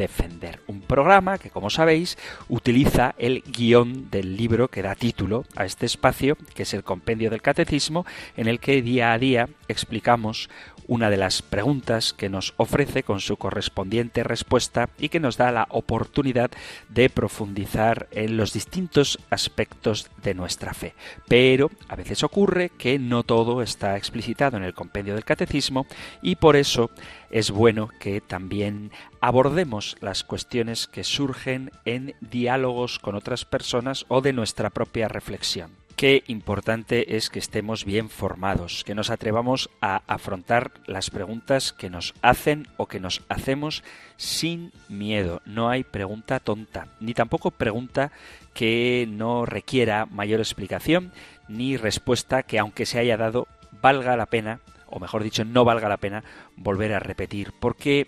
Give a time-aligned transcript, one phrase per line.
[0.00, 0.60] defender.
[0.66, 2.16] Un programa que, como sabéis,
[2.48, 7.30] utiliza el guion del libro que da título a este espacio, que es el Compendio
[7.30, 8.06] del Catecismo,
[8.36, 10.48] en el que día a día explicamos
[10.90, 15.52] una de las preguntas que nos ofrece con su correspondiente respuesta y que nos da
[15.52, 16.50] la oportunidad
[16.88, 20.94] de profundizar en los distintos aspectos de nuestra fe.
[21.28, 25.86] Pero a veces ocurre que no todo está explicitado en el compendio del catecismo
[26.22, 26.90] y por eso
[27.30, 34.22] es bueno que también abordemos las cuestiones que surgen en diálogos con otras personas o
[34.22, 40.00] de nuestra propia reflexión qué importante es que estemos bien formados, que nos atrevamos a
[40.06, 43.84] afrontar las preguntas que nos hacen o que nos hacemos
[44.16, 45.42] sin miedo.
[45.44, 48.12] No hay pregunta tonta, ni tampoco pregunta
[48.54, 51.12] que no requiera mayor explicación,
[51.48, 53.46] ni respuesta que aunque se haya dado
[53.82, 56.24] valga la pena, o mejor dicho, no valga la pena
[56.56, 58.06] volver a repetir, porque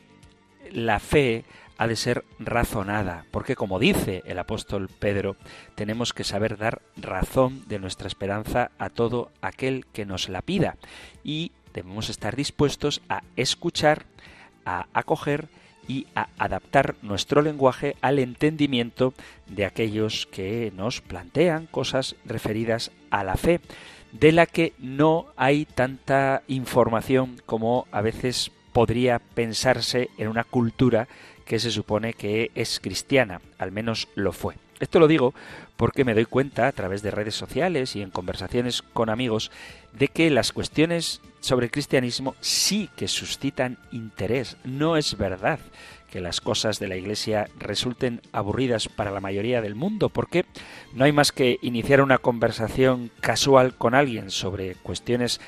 [0.70, 1.44] la fe
[1.82, 5.34] ha de ser razonada, porque como dice el apóstol Pedro,
[5.74, 10.76] tenemos que saber dar razón de nuestra esperanza a todo aquel que nos la pida
[11.24, 14.04] y debemos estar dispuestos a escuchar,
[14.64, 15.48] a acoger
[15.88, 19.12] y a adaptar nuestro lenguaje al entendimiento
[19.48, 23.60] de aquellos que nos plantean cosas referidas a la fe,
[24.12, 31.08] de la que no hay tanta información como a veces podría pensarse en una cultura
[31.52, 34.54] que se supone que es cristiana, al menos lo fue.
[34.80, 35.34] Esto lo digo
[35.76, 39.50] porque me doy cuenta a través de redes sociales y en conversaciones con amigos
[39.92, 44.56] de que las cuestiones sobre el cristianismo sí que suscitan interés.
[44.64, 45.58] No es verdad
[46.10, 50.46] que las cosas de la Iglesia resulten aburridas para la mayoría del mundo, porque
[50.94, 55.38] no hay más que iniciar una conversación casual con alguien sobre cuestiones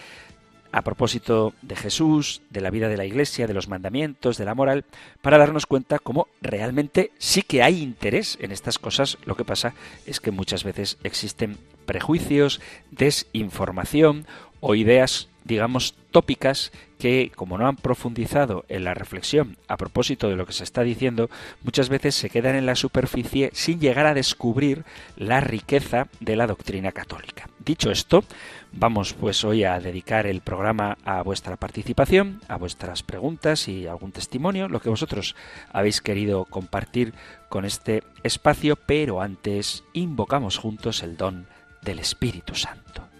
[0.75, 4.57] a propósito de Jesús, de la vida de la Iglesia, de los mandamientos, de la
[4.57, 4.85] moral,
[5.23, 9.17] para darnos cuenta cómo realmente sí que hay interés en estas cosas.
[9.25, 9.73] Lo que pasa
[10.05, 14.27] es que muchas veces existen prejuicios, desinformación
[14.59, 20.35] o ideas, digamos, tópicas que, como no han profundizado en la reflexión a propósito de
[20.35, 21.31] lo que se está diciendo,
[21.63, 24.85] muchas veces se quedan en la superficie sin llegar a descubrir
[25.17, 27.49] la riqueza de la doctrina católica.
[27.65, 28.25] Dicho esto,
[28.73, 34.13] vamos pues hoy a dedicar el programa a vuestra participación, a vuestras preguntas y algún
[34.13, 35.35] testimonio, lo que vosotros
[35.73, 37.15] habéis querido compartir
[37.49, 41.47] con este espacio, pero antes invocamos juntos el don
[41.81, 43.14] del Espíritu Santo.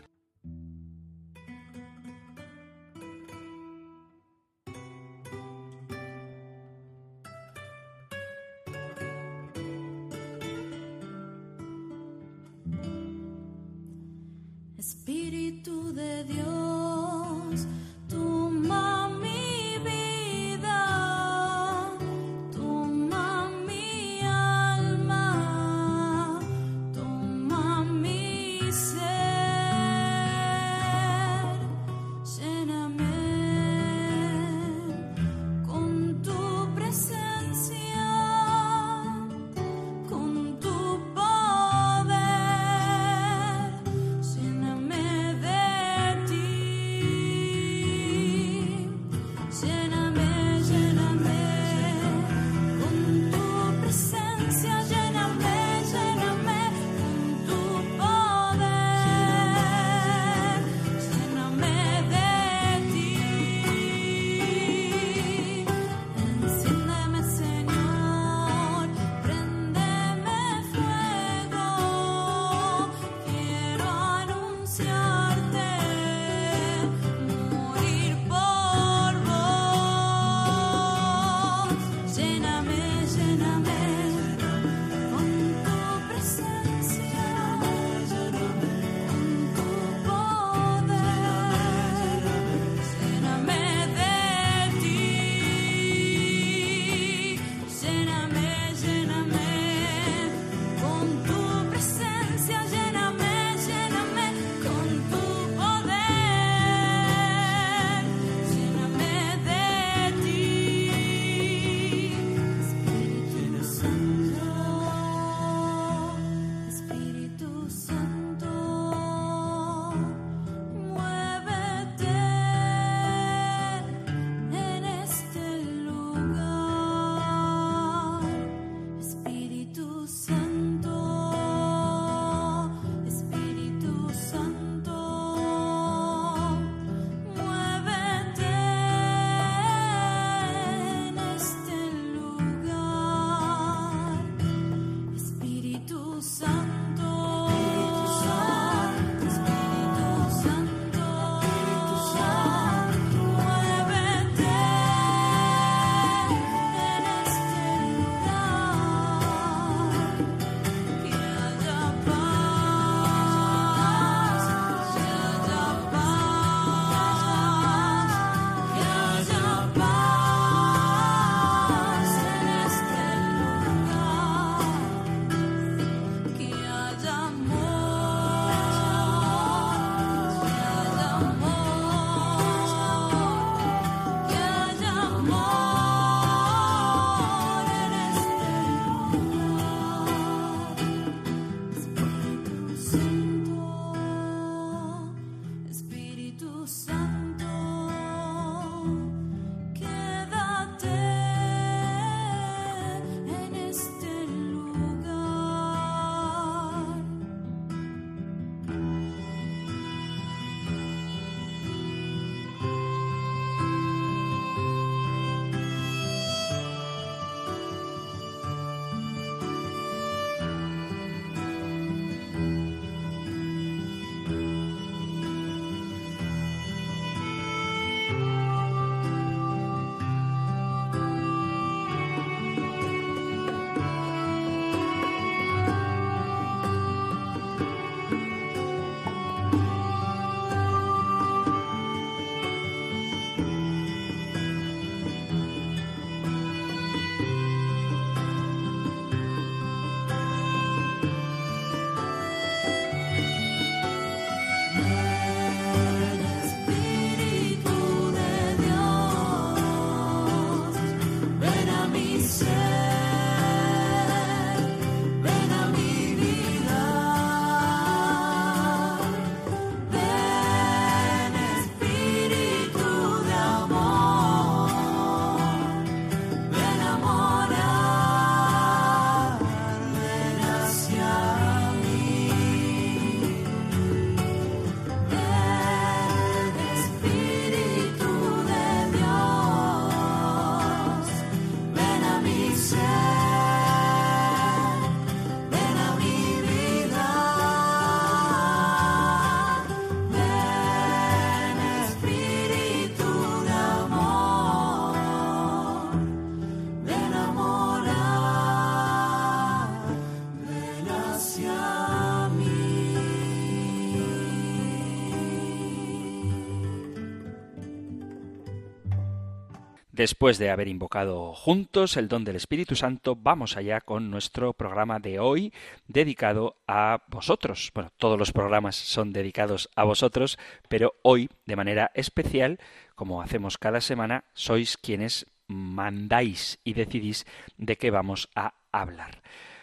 [320.05, 324.99] Después de haber invocado juntos el don del Espíritu Santo, vamos allá con nuestro programa
[324.99, 325.51] de hoy
[325.89, 327.73] dedicado a vosotros.
[327.75, 332.59] Bueno, todos los programas son dedicados a vosotros, pero hoy, de manera especial,
[332.95, 337.25] como hacemos cada semana, sois quienes mandáis y decidís
[337.57, 339.23] de qué vamos a hablar.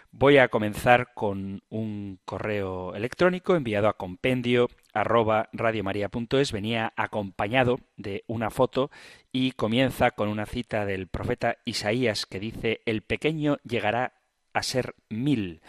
[0.09, 6.51] Voy a comenzar con un correo electrónico enviado a compendio arroba radiomaria.es.
[6.51, 8.91] Venía acompañado de una foto
[9.31, 14.13] y comienza con una cita del profeta Isaías que dice el pequeño llegará
[14.53, 15.61] a ser mil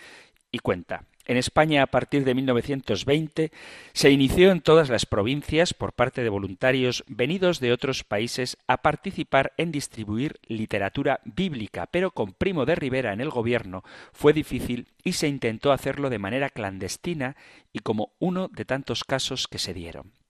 [0.51, 3.53] y cuenta en España, a partir de 1920,
[3.93, 8.79] se inició en todas las provincias por parte de voluntarios venidos de otros países a
[8.79, 14.89] participar en distribuir literatura bíblica, pero con Primo de Rivera en el gobierno fue difícil
[15.05, 17.37] y se intentó hacerlo de manera clandestina
[17.73, 20.22] y como uno de tantos casos que se dieron.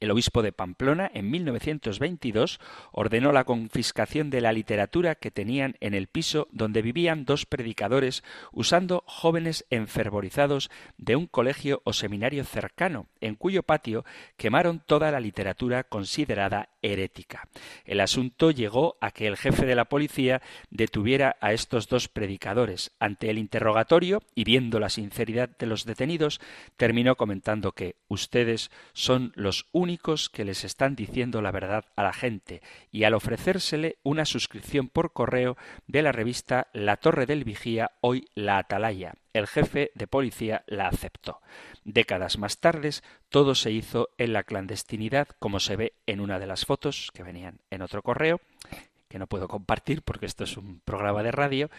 [0.00, 2.60] El obispo de Pamplona, en 1922,
[2.92, 8.22] ordenó la confiscación de la literatura que tenían en el piso donde vivían dos predicadores,
[8.52, 14.04] usando jóvenes enfervorizados de un colegio o seminario cercano, en cuyo patio
[14.36, 17.48] quemaron toda la literatura considerada herética.
[17.84, 22.92] El asunto llegó a que el jefe de la policía detuviera a estos dos predicadores.
[23.00, 26.40] Ante el interrogatorio, y viendo la sinceridad de los detenidos,
[26.76, 32.12] terminó comentando que ustedes son los únicos que les están diciendo la verdad a la
[32.12, 35.56] gente, y al ofrecérsele una suscripción por correo
[35.86, 40.88] de la revista La Torre del Vigía, hoy La Atalaya, el jefe de policía la
[40.88, 41.40] aceptó.
[41.84, 42.90] Décadas más tarde,
[43.28, 47.22] todo se hizo en la clandestinidad, como se ve en una de las fotos que
[47.22, 48.40] venían en otro correo,
[49.08, 51.70] que no puedo compartir porque esto es un programa de radio.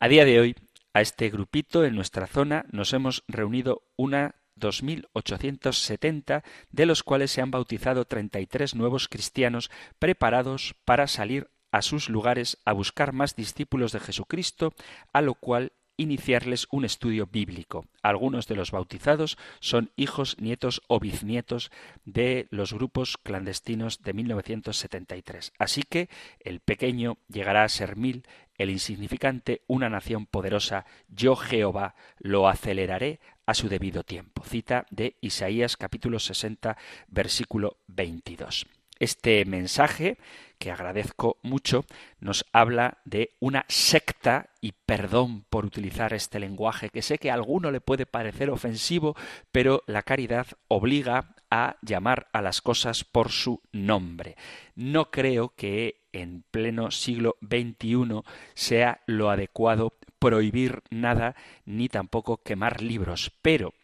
[0.00, 0.56] A día de hoy,
[0.94, 7.40] a este grupito en nuestra zona nos hemos reunido una 2.870, de los cuales se
[7.40, 13.92] han bautizado 33 nuevos cristianos preparados para salir a sus lugares a buscar más discípulos
[13.92, 14.74] de Jesucristo,
[15.12, 17.86] a lo cual iniciarles un estudio bíblico.
[18.02, 21.70] Algunos de los bautizados son hijos, nietos o bisnietos
[22.04, 25.52] de los grupos clandestinos de 1973.
[25.58, 26.08] Así que
[26.40, 28.26] el pequeño llegará a ser mil,
[28.58, 30.86] el insignificante una nación poderosa.
[31.08, 34.42] Yo Jehová lo aceleraré a su debido tiempo.
[34.44, 36.76] Cita de Isaías capítulo 60
[37.08, 38.66] versículo 22.
[38.98, 40.16] Este mensaje,
[40.58, 41.84] que agradezco mucho,
[42.18, 47.34] nos habla de una secta, y perdón por utilizar este lenguaje, que sé que a
[47.34, 49.14] alguno le puede parecer ofensivo,
[49.52, 54.36] pero la caridad obliga a llamar a las cosas por su nombre.
[54.74, 58.22] No creo que en pleno siglo XXI
[58.54, 63.74] sea lo adecuado prohibir nada ni tampoco quemar libros, pero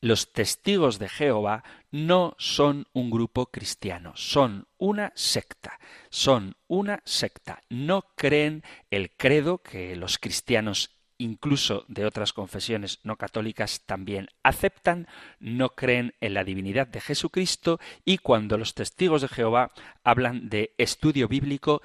[0.00, 5.80] los testigos de Jehová no son un grupo cristiano, son una secta,
[6.10, 7.62] son una secta.
[7.70, 15.08] No creen el credo que los cristianos incluso de otras confesiones no católicas también aceptan,
[15.40, 19.72] no creen en la divinidad de Jesucristo y cuando los testigos de Jehová
[20.04, 21.82] hablan de estudio bíblico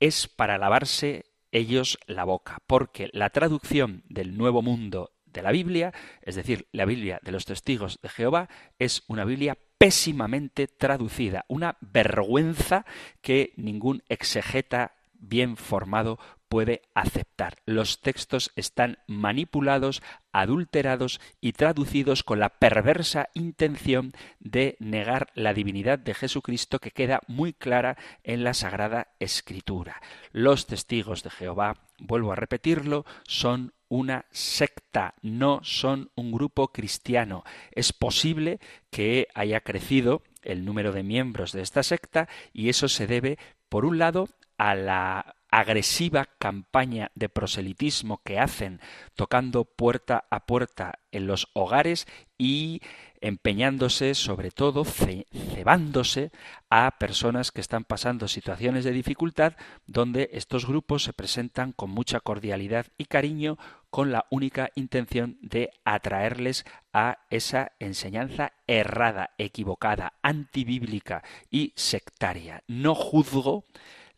[0.00, 5.92] es para lavarse ellos la boca, porque la traducción del Nuevo Mundo de la Biblia,
[6.22, 11.76] es decir, la Biblia de los testigos de Jehová, es una Biblia pésimamente traducida, una
[11.80, 12.84] vergüenza
[13.20, 16.18] que ningún exegeta bien formado
[16.48, 17.56] puede aceptar.
[17.66, 20.02] Los textos están manipulados,
[20.32, 27.20] adulterados y traducidos con la perversa intención de negar la divinidad de Jesucristo que queda
[27.26, 30.00] muy clara en la Sagrada Escritura.
[30.32, 37.44] Los testigos de Jehová, vuelvo a repetirlo, son una secta, no son un grupo cristiano.
[37.72, 43.06] Es posible que haya crecido el número de miembros de esta secta y eso se
[43.06, 43.38] debe,
[43.68, 44.28] por un lado,
[44.58, 48.80] a la agresiva campaña de proselitismo que hacen
[49.14, 52.80] tocando puerta a puerta en los hogares y
[53.20, 56.30] empeñándose sobre todo, cebándose
[56.70, 59.54] a personas que están pasando situaciones de dificultad
[59.86, 63.58] donde estos grupos se presentan con mucha cordialidad y cariño
[63.90, 72.62] con la única intención de atraerles a esa enseñanza errada, equivocada, antibíblica y sectaria.
[72.66, 73.64] No juzgo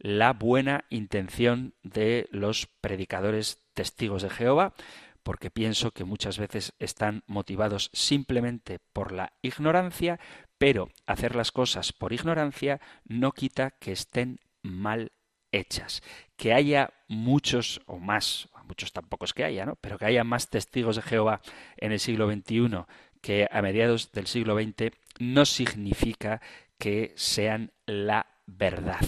[0.01, 4.75] la buena intención de los predicadores testigos de Jehová,
[5.23, 10.19] porque pienso que muchas veces están motivados simplemente por la ignorancia,
[10.59, 15.13] pero hacer las cosas por ignorancia no quita que estén mal
[15.53, 16.03] hechas.
[16.37, 19.77] Que haya muchos o más, muchos tampoco es que haya, ¿no?
[19.77, 21.43] Pero que haya más testigos de Jehová
[21.77, 22.87] en el siglo XXI
[23.21, 26.41] que a mediados del siglo XX no significa
[26.79, 28.27] que sean la
[28.57, 29.07] verdad,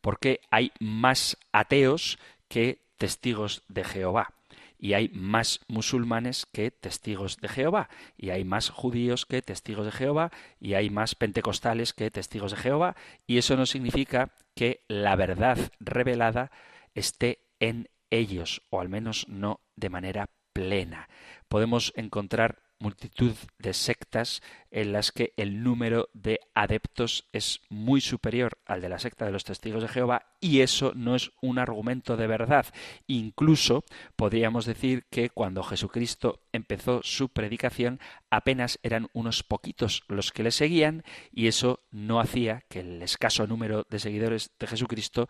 [0.00, 2.18] porque hay más ateos
[2.48, 4.34] que testigos de Jehová
[4.82, 9.92] y hay más musulmanes que testigos de Jehová, y hay más judíos que testigos de
[9.92, 15.14] Jehová, y hay más pentecostales que testigos de Jehová, y eso no significa que la
[15.14, 16.50] verdad revelada
[16.96, 21.08] esté en ellos, o al menos no de manera plena.
[21.48, 28.58] Podemos encontrar multitud de sectas en las que el número de adeptos es muy superior
[28.66, 32.16] al de la secta de los testigos de Jehová y eso no es un argumento
[32.16, 32.66] de verdad.
[33.06, 33.84] Incluso
[34.16, 40.50] podríamos decir que cuando Jesucristo empezó su predicación apenas eran unos poquitos los que le
[40.50, 45.28] seguían y eso no hacía que el escaso número de seguidores de Jesucristo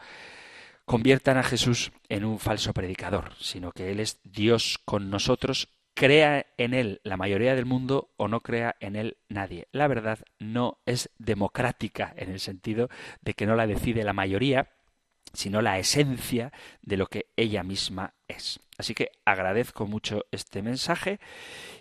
[0.84, 6.46] conviertan a Jesús en un falso predicador, sino que Él es Dios con nosotros crea
[6.56, 9.68] en él la mayoría del mundo o no crea en él nadie.
[9.72, 12.88] La verdad no es democrática en el sentido
[13.20, 14.70] de que no la decide la mayoría,
[15.32, 18.60] sino la esencia de lo que ella misma es.
[18.78, 21.20] Así que agradezco mucho este mensaje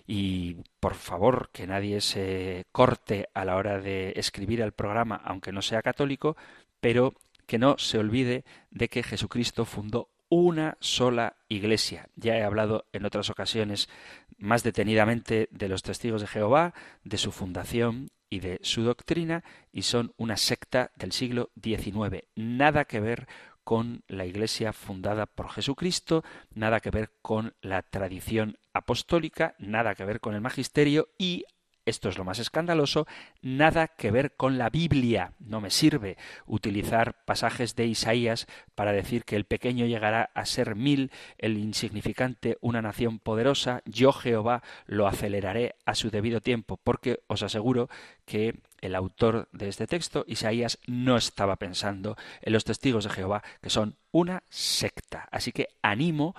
[0.08, 5.51] y por favor que nadie se corte a la hora de escribir al programa, aunque
[5.51, 6.38] no sea católico,
[6.79, 7.13] pero
[7.51, 12.08] que no se olvide de que Jesucristo fundó una sola iglesia.
[12.15, 13.89] Ya he hablado en otras ocasiones
[14.38, 19.43] más detenidamente de los testigos de Jehová, de su fundación y de su doctrina,
[19.74, 22.24] y son una secta del siglo XIX.
[22.36, 23.27] Nada que ver
[23.65, 30.05] con la iglesia fundada por Jesucristo, nada que ver con la tradición apostólica, nada que
[30.05, 31.43] ver con el magisterio y
[31.85, 33.07] esto es lo más escandaloso,
[33.41, 35.33] nada que ver con la Biblia.
[35.39, 40.75] No me sirve utilizar pasajes de Isaías para decir que el pequeño llegará a ser
[40.75, 47.23] mil, el insignificante una nación poderosa, yo Jehová lo aceleraré a su debido tiempo, porque
[47.27, 47.89] os aseguro
[48.25, 53.43] que el autor de este texto, Isaías, no estaba pensando en los testigos de Jehová,
[53.61, 55.27] que son una secta.
[55.31, 56.35] Así que animo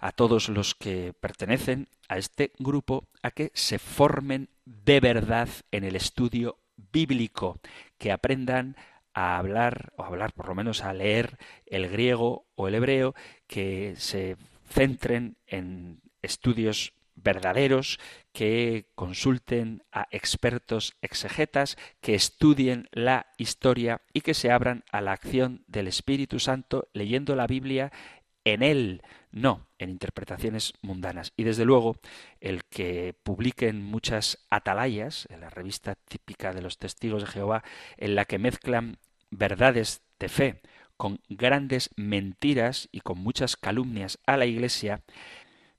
[0.00, 5.84] a todos los que pertenecen a este grupo a que se formen de verdad en
[5.84, 6.58] el estudio
[6.92, 7.60] bíblico,
[7.98, 8.76] que aprendan
[9.14, 13.14] a hablar, o hablar por lo menos a leer el griego o el hebreo,
[13.46, 14.36] que se
[14.68, 17.98] centren en estudios verdaderos,
[18.32, 25.12] que consulten a expertos exegetas, que estudien la historia y que se abran a la
[25.12, 27.92] acción del Espíritu Santo leyendo la Biblia
[28.44, 29.02] en él,
[29.32, 31.32] no en interpretaciones mundanas.
[31.36, 31.96] Y desde luego,
[32.40, 37.64] el que publiquen muchas atalayas, en la revista típica de los testigos de Jehová,
[37.96, 38.98] en la que mezclan
[39.30, 40.62] verdades de fe
[40.96, 45.02] con grandes mentiras y con muchas calumnias a la Iglesia,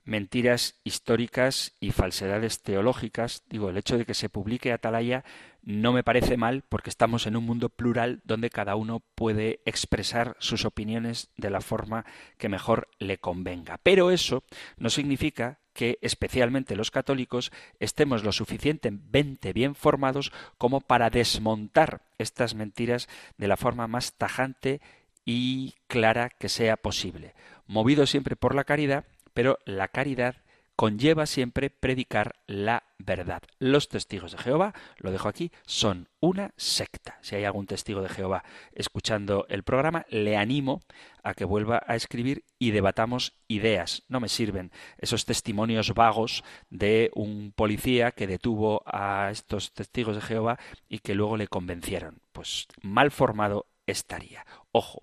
[0.10, 3.44] mentiras históricas y falsedades teológicas.
[3.48, 5.24] Digo, el hecho de que se publique Atalaya
[5.62, 10.36] no me parece mal porque estamos en un mundo plural donde cada uno puede expresar
[10.40, 12.06] sus opiniones de la forma
[12.40, 13.80] que mejor le convenga.
[13.84, 14.44] Pero eso
[14.78, 22.56] no significa que especialmente los católicos estemos lo suficientemente bien formados como para desmontar estas
[22.56, 24.82] mentiras de la forma más tajante
[25.24, 27.36] y clara que sea posible.
[27.68, 29.06] Movido siempre por la caridad,
[29.40, 30.36] pero la caridad
[30.76, 33.42] conlleva siempre predicar la verdad.
[33.58, 37.18] Los testigos de Jehová, lo dejo aquí, son una secta.
[37.22, 40.82] Si hay algún testigo de Jehová escuchando el programa, le animo
[41.24, 44.04] a que vuelva a escribir y debatamos ideas.
[44.10, 50.22] No me sirven esos testimonios vagos de un policía que detuvo a estos testigos de
[50.22, 52.20] Jehová y que luego le convencieron.
[52.34, 54.46] Pues mal formado estaría.
[54.74, 55.02] Ojo,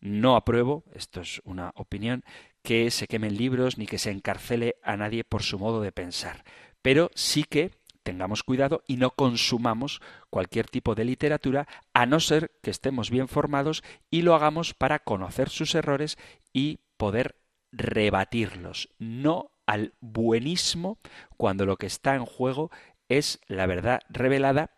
[0.00, 2.24] no apruebo, esto es una opinión,
[2.66, 6.42] que se quemen libros ni que se encarcele a nadie por su modo de pensar.
[6.82, 7.70] Pero sí que
[8.02, 10.00] tengamos cuidado y no consumamos
[10.30, 14.98] cualquier tipo de literatura a no ser que estemos bien formados y lo hagamos para
[14.98, 16.18] conocer sus errores
[16.52, 17.36] y poder
[17.70, 20.98] rebatirlos, no al buenismo
[21.36, 22.72] cuando lo que está en juego
[23.08, 24.72] es la verdad revelada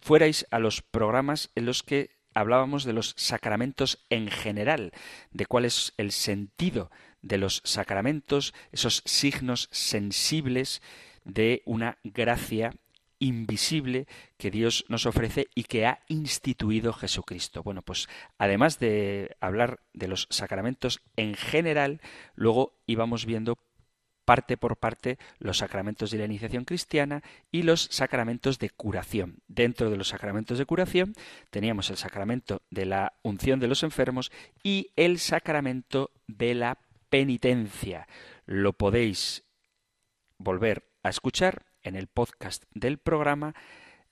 [0.00, 4.92] fuerais a los programas en los que hablábamos de los sacramentos en general,
[5.30, 6.90] de cuál es el sentido
[7.22, 10.82] de los sacramentos, esos signos sensibles
[11.24, 12.74] de una gracia
[13.18, 17.62] invisible que Dios nos ofrece y que ha instituido Jesucristo.
[17.62, 22.02] Bueno, pues además de hablar de los sacramentos en general,
[22.34, 23.58] luego íbamos viendo
[24.26, 29.38] parte por parte los sacramentos de la iniciación cristiana y los sacramentos de curación.
[29.48, 31.14] Dentro de los sacramentos de curación
[31.50, 34.30] teníamos el sacramento de la unción de los enfermos
[34.62, 38.06] y el sacramento de la penitencia.
[38.44, 39.44] Lo podéis
[40.36, 43.54] volver a escuchar en el podcast del programa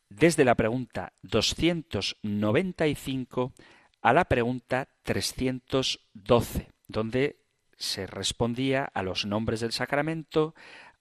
[0.09, 3.53] desde la pregunta 295
[4.01, 7.44] a la pregunta 312, donde
[7.85, 10.55] se respondía a los nombres del sacramento,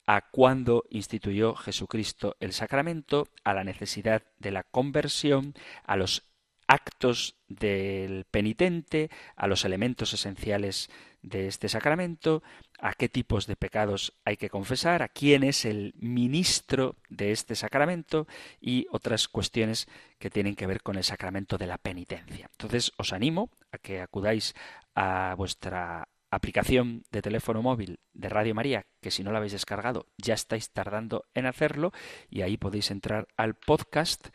[0.05, 5.53] a cuándo instituyó Jesucristo el sacramento, a la necesidad de la conversión,
[5.85, 6.23] a los
[6.67, 10.89] actos del penitente, a los elementos esenciales
[11.21, 12.43] de este sacramento,
[12.79, 17.55] a qué tipos de pecados hay que confesar, a quién es el ministro de este
[17.55, 18.27] sacramento
[18.59, 19.87] y otras cuestiones
[20.19, 22.49] que tienen que ver con el sacramento de la penitencia.
[22.51, 24.53] Entonces os animo a que acudáis
[24.95, 30.07] a vuestra aplicación de teléfono móvil de Radio María, que si no la habéis descargado
[30.17, 31.91] ya estáis tardando en hacerlo
[32.29, 34.27] y ahí podéis entrar al podcast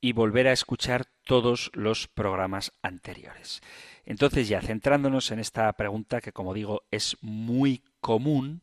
[0.00, 3.62] y volver a escuchar todos los programas anteriores.
[4.04, 8.60] Entonces ya centrándonos en esta pregunta que como digo es muy común,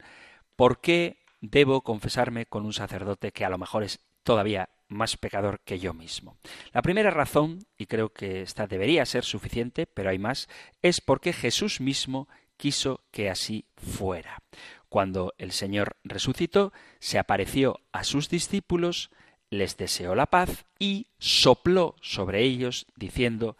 [0.55, 5.61] ¿por qué debo confesarme con un sacerdote que a lo mejor es todavía más pecador
[5.61, 6.37] que yo mismo?
[6.73, 10.49] La primera razón, y creo que esta debería ser suficiente, pero hay más,
[10.81, 12.27] es porque Jesús mismo
[12.59, 14.43] quiso que así fuera.
[14.89, 19.09] Cuando el Señor resucitó, se apareció a sus discípulos,
[19.49, 23.55] les deseó la paz y sopló sobre ellos diciendo,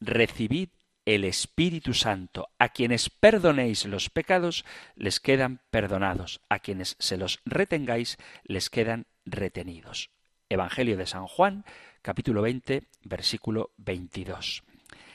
[0.00, 0.68] recibid
[1.06, 2.50] el Espíritu Santo.
[2.58, 4.64] A quienes perdonéis los pecados,
[4.96, 6.40] les quedan perdonados.
[6.48, 10.10] A quienes se los retengáis, les quedan retenidos.
[10.48, 11.64] Evangelio de San Juan,
[12.02, 14.62] capítulo 20, versículo 22.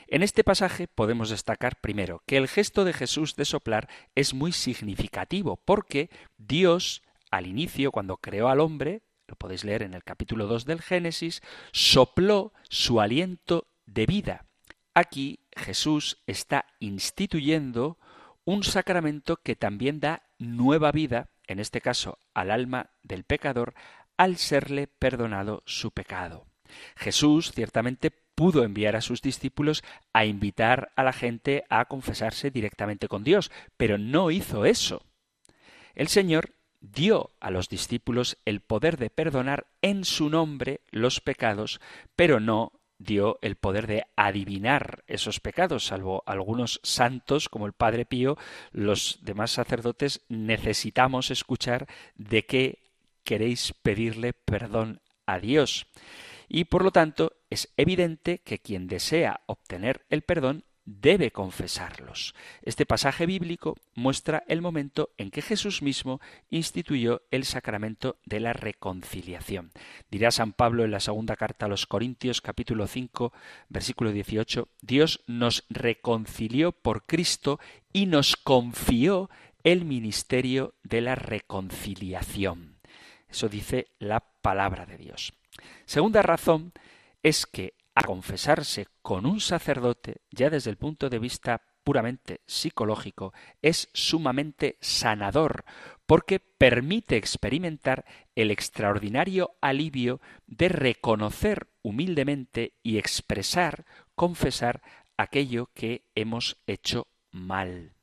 [0.10, 4.54] En este pasaje podemos destacar primero que el gesto de Jesús de soplar es muy
[4.54, 10.48] significativo porque Dios, al inicio, cuando creó al hombre, lo podéis leer en el capítulo
[10.48, 11.42] 2 del Génesis,
[11.74, 14.46] sopló su aliento de vida.
[14.94, 17.98] Aquí Jesús está instituyendo
[18.46, 23.74] un sacramento que también da nueva vida, en este caso al alma del pecador,
[24.16, 26.46] al serle perdonado su pecado.
[26.96, 33.08] Jesús ciertamente pudo enviar a sus discípulos a invitar a la gente a confesarse directamente
[33.08, 35.02] con Dios, pero no hizo eso.
[35.96, 41.82] El Señor dio a los discípulos el poder de perdonar en su nombre los pecados,
[42.16, 48.06] pero no dio el poder de adivinar esos pecados, salvo algunos santos como el Padre
[48.06, 48.38] Pío,
[48.72, 52.84] los demás sacerdotes necesitamos escuchar de qué
[53.24, 55.88] queréis pedirle perdón a Dios.
[56.48, 62.34] Y por lo tanto es evidente que quien desea obtener el perdón debe confesarlos.
[62.62, 68.54] Este pasaje bíblico muestra el momento en que Jesús mismo instituyó el sacramento de la
[68.54, 69.72] reconciliación.
[70.10, 73.34] Dirá San Pablo en la segunda carta a los Corintios capítulo 5
[73.68, 77.60] versículo 18, Dios nos reconcilió por Cristo
[77.92, 79.30] y nos confió
[79.64, 82.80] el ministerio de la reconciliación.
[83.28, 85.34] Eso dice la palabra de Dios.
[85.86, 86.72] Segunda razón
[87.24, 93.34] es que a confesarse con un sacerdote, ya desde el punto de vista puramente psicológico,
[93.62, 95.66] es sumamente sanador,
[96.06, 104.82] porque permite experimentar el extraordinario alivio de reconocer humildemente y expresar, confesar
[105.18, 107.94] aquello que hemos hecho mal.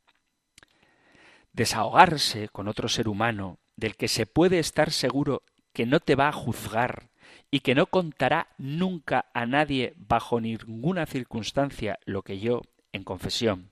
[1.53, 6.29] Desahogarse con otro ser humano del que se puede estar seguro que no te va
[6.29, 7.11] a juzgar,
[7.55, 12.62] y que no contará nunca a nadie bajo ninguna circunstancia lo que yo
[12.93, 13.71] en confesión,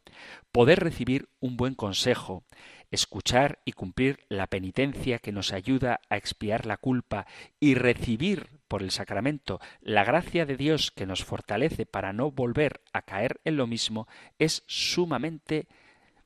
[0.53, 2.45] poder recibir un buen consejo,
[2.93, 7.27] escuchar y cumplir la penitencia que nos ayuda a expiar la culpa
[7.59, 12.83] y recibir por el sacramento la gracia de Dios que nos fortalece para no volver
[12.93, 14.07] a caer en lo mismo,
[14.39, 15.67] es sumamente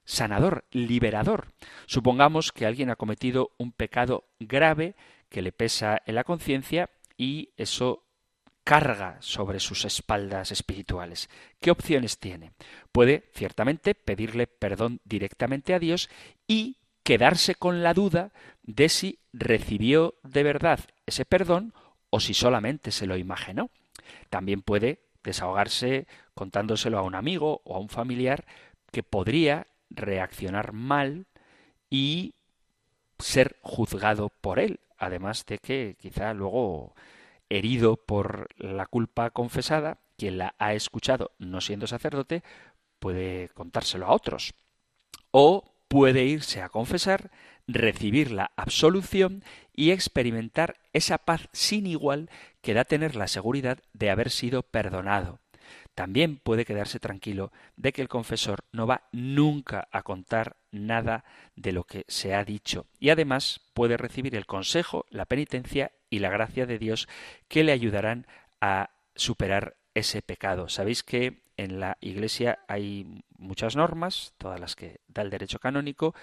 [0.05, 1.55] sanador, liberador.
[1.87, 4.95] Supongamos que alguien ha cometido un pecado grave
[5.31, 8.05] que le pesa en la conciencia y eso
[8.65, 11.31] carga sobre sus espaldas espirituales.
[11.61, 12.53] ¿Qué opciones tiene?
[12.91, 16.11] Puede, ciertamente, pedirle perdón directamente a Dios
[16.49, 18.33] y quedarse con la duda
[18.65, 21.73] de si recibió de verdad ese perdón
[22.11, 23.71] o si solamente se lo imaginó.
[24.31, 28.45] También puede desahogarse contándoselo a un amigo o a un familiar
[28.91, 31.27] que podría reaccionar mal
[31.89, 32.35] y
[33.19, 36.95] ser juzgado por él, además de que quizá luego
[37.49, 42.43] herido por la culpa confesada, quien la ha escuchado no siendo sacerdote,
[42.99, 44.55] puede contárselo a otros.
[45.31, 47.31] O puede irse a confesar,
[47.67, 52.31] recibir la absolución y experimentar esa paz sin igual
[52.63, 55.41] que da tener la seguridad de haber sido perdonado.
[55.97, 61.73] También puede quedarse tranquilo de que el confesor no va nunca a contar nada de
[61.73, 66.29] lo que se ha dicho y además puede recibir el consejo, la penitencia y la
[66.29, 67.09] gracia de Dios
[67.49, 68.27] que le ayudarán
[68.61, 70.69] a superar ese pecado.
[70.69, 76.15] Sabéis que en la Iglesia hay muchas normas, todas las que da el derecho canónico,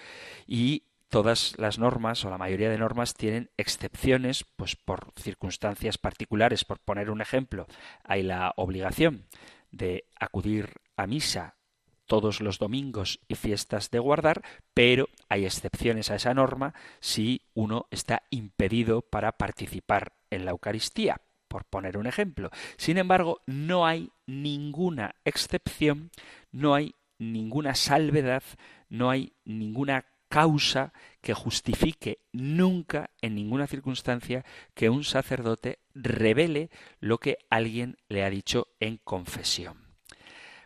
[0.46, 6.64] y todas las normas o la mayoría de normas tienen excepciones, pues por circunstancias particulares.
[6.64, 7.66] Por poner un ejemplo,
[8.04, 9.26] hay la obligación
[9.74, 11.58] de acudir a misa
[12.06, 17.88] todos los domingos y fiestas de guardar, pero hay excepciones a esa norma si uno
[17.92, 22.52] está impedido para participar en la Eucaristía, por poner un ejemplo.
[22.78, 26.12] Sin embargo, no hay ninguna excepción,
[26.52, 28.44] no hay ninguna salvedad,
[28.90, 34.44] no hay ninguna causa que justifique nunca, en ninguna circunstancia,
[34.74, 39.78] que un sacerdote revele lo que alguien le ha dicho en confesión.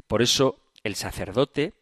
[0.07, 1.73] Por eso el sacerdote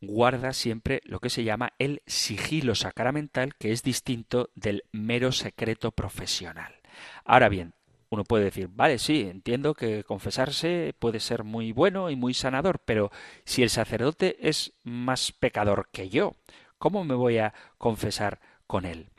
[0.00, 5.92] guarda siempre lo que se llama el sigilo sacramental, que es distinto del mero secreto
[5.92, 6.80] profesional.
[7.24, 7.74] Ahora bien,
[8.08, 12.80] uno puede decir, vale, sí, entiendo que confesarse puede ser muy bueno y muy sanador,
[12.84, 13.12] pero
[13.44, 16.34] si el sacerdote es más pecador que yo,
[16.80, 19.10] ¿cómo me voy a confesar con él?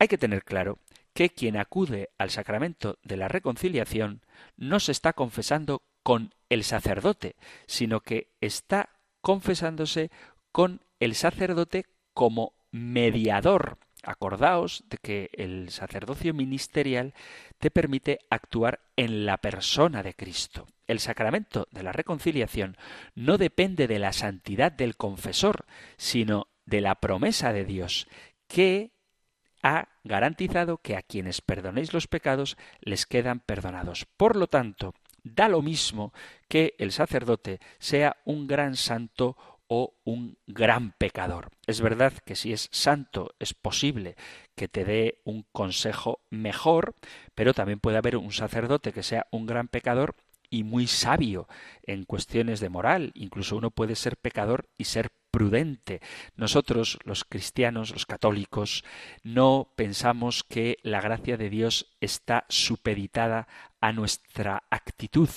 [0.00, 0.78] Hay que tener claro
[1.12, 4.22] que quien acude al sacramento de la reconciliación
[4.56, 7.36] no se está confesando con el sacerdote,
[7.66, 8.88] sino que está
[9.20, 10.10] confesándose
[10.50, 13.78] con el sacerdote como mediador.
[14.02, 17.14] Acordaos de que el sacerdocio ministerial
[17.58, 20.66] te permite actuar en la persona de Cristo.
[20.86, 22.76] El sacramento de la reconciliación
[23.14, 25.64] no depende de la santidad del confesor,
[25.96, 28.08] sino de la promesa de Dios,
[28.48, 28.92] que
[29.62, 34.06] ha garantizado que a quienes perdonéis los pecados les quedan perdonados.
[34.16, 36.12] Por lo tanto, da lo mismo
[36.48, 41.50] que el sacerdote sea un gran santo o un gran pecador.
[41.66, 44.16] Es verdad que si es santo es posible
[44.54, 46.94] que te dé un consejo mejor,
[47.34, 50.14] pero también puede haber un sacerdote que sea un gran pecador
[50.50, 51.48] y muy sabio
[51.82, 53.10] en cuestiones de moral.
[53.14, 56.00] Incluso uno puede ser pecador y ser prudente.
[56.36, 58.84] Nosotros, los cristianos, los católicos,
[59.24, 63.48] no pensamos que la gracia de Dios está supeditada
[63.80, 65.28] a nuestra actitud,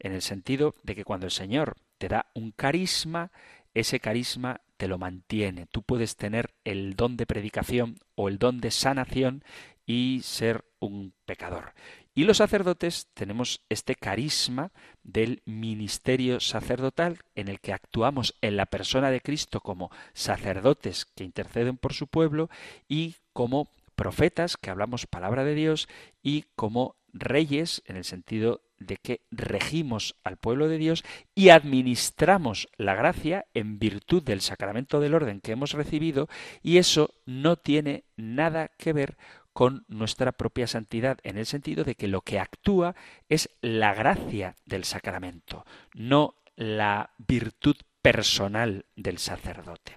[0.00, 3.32] en el sentido de que cuando el Señor te da un carisma,
[3.72, 5.64] ese carisma te lo mantiene.
[5.64, 9.44] Tú puedes tener el don de predicación o el don de sanación
[9.86, 11.72] y ser un pecador.
[12.18, 14.72] Y los sacerdotes tenemos este carisma
[15.04, 21.22] del ministerio sacerdotal en el que actuamos en la persona de Cristo como sacerdotes que
[21.22, 22.50] interceden por su pueblo
[22.88, 25.86] y como profetas que hablamos palabra de Dios
[26.20, 31.04] y como reyes en el sentido de que regimos al pueblo de Dios
[31.36, 36.28] y administramos la gracia en virtud del sacramento del orden que hemos recibido
[36.64, 39.16] y eso no tiene nada que ver
[39.58, 42.94] con nuestra propia santidad, en el sentido de que lo que actúa
[43.28, 49.94] es la gracia del sacramento, no la virtud personal del sacerdote.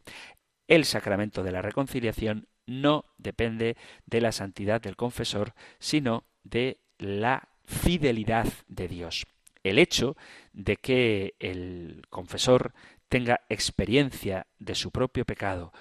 [0.68, 7.50] El sacramento de la reconciliación no depende de la santidad del confesor, sino de la
[7.64, 9.28] fidelidad de Dios.
[9.62, 10.18] El hecho
[10.54, 12.74] de que el confesor
[13.10, 15.72] tenga experiencia de su propio pecado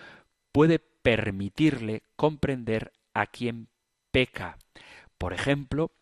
[0.52, 3.69] puede permitirle comprender a quien
[4.10, 4.58] peca.
[5.18, 5.92] Por ejemplo,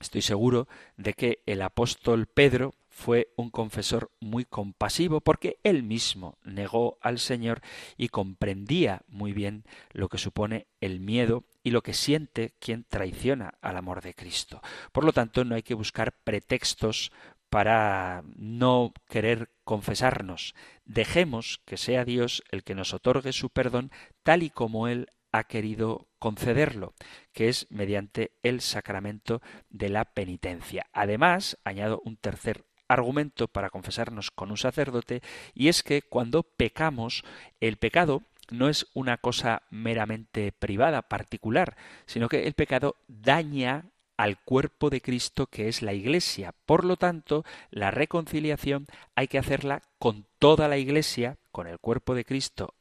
[0.00, 6.36] estoy seguro de que el apóstol Pedro fue un confesor muy compasivo porque él mismo
[6.42, 7.60] negó al Señor
[7.96, 13.54] y comprendía muy bien lo que supone el miedo y lo que siente quien traiciona
[13.60, 14.60] al amor de Cristo.
[14.90, 17.12] Por lo tanto, no hay que buscar pretextos
[17.50, 20.54] para no querer confesarnos.
[20.84, 23.90] Dejemos que sea Dios el que nos otorgue su perdón
[24.22, 26.94] tal y como Él ha querido concederlo,
[27.32, 30.86] que es mediante el sacramento de la penitencia.
[30.92, 35.22] Además, añado un tercer argumento para confesarnos con un sacerdote,
[35.54, 37.24] y es que cuando pecamos,
[37.60, 43.84] el pecado no es una cosa meramente privada, particular, sino que el pecado daña
[44.16, 46.54] al cuerpo de Cristo que es la Iglesia.
[46.66, 52.14] Por lo tanto, la reconciliación hay que hacerla con toda la Iglesia, con el cuerpo
[52.14, 52.74] de Cristo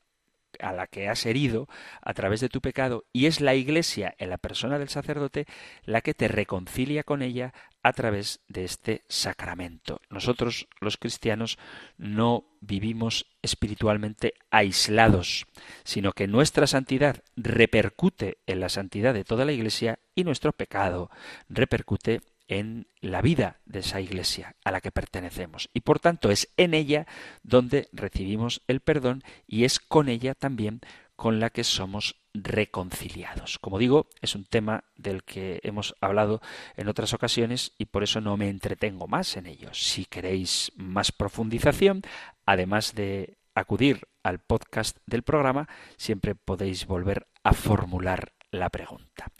[0.62, 1.68] a la que has herido
[2.02, 5.46] a través de tu pecado y es la Iglesia en la persona del sacerdote
[5.84, 10.02] la que te reconcilia con ella a través de este sacramento.
[10.10, 11.58] Nosotros los cristianos
[11.98, 15.46] no vivimos espiritualmente aislados,
[15.84, 21.10] sino que nuestra santidad repercute en la santidad de toda la Iglesia y nuestro pecado
[21.48, 25.70] repercute en la vida de esa iglesia a la que pertenecemos.
[25.74, 27.08] Y por tanto es en ella
[27.44, 30.82] donde recibimos el perdón y es con ella también
[31.16, 33.58] con la que somos reconciliados.
[33.58, 36.42] Como digo, es un tema del que hemos hablado
[36.76, 39.74] en otras ocasiones y por eso no me entretengo más en ello.
[39.74, 42.04] Si queréis más profundización,
[42.46, 49.32] además de acudir al podcast del programa, siempre podéis volver a formular la pregunta.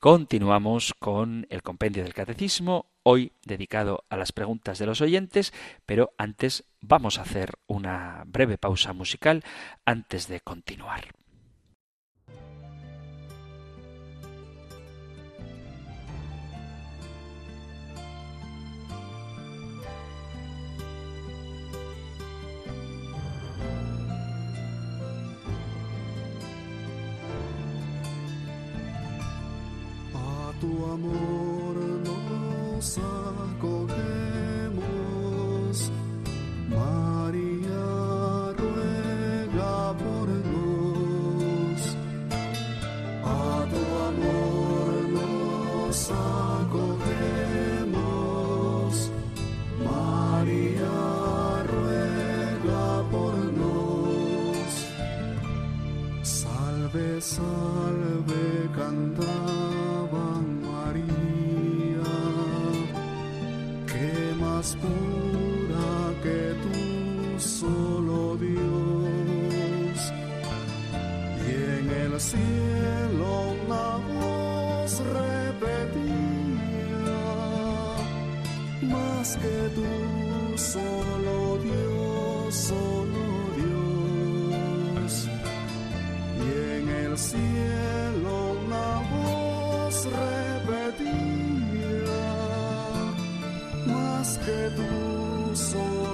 [0.00, 5.52] Continuamos con el compendio del catecismo, hoy dedicado a las preguntas de los oyentes,
[5.86, 9.42] pero antes vamos a hacer una breve pausa musical
[9.84, 11.08] antes de continuar.
[30.92, 33.92] Amor nos acogemos.
[36.68, 37.86] María
[38.56, 41.80] ruega por nos.
[43.24, 47.32] A tu amor nos acogemos.
[49.84, 50.98] María
[51.72, 54.70] ruega por nos.
[56.22, 59.37] Salve, salve, cantaban
[79.28, 83.24] más que tú, solo Dios, solo
[83.56, 85.28] Dios.
[86.38, 88.30] Y en el cielo
[88.64, 91.12] una voz repetía,
[93.86, 96.07] más que tú, solo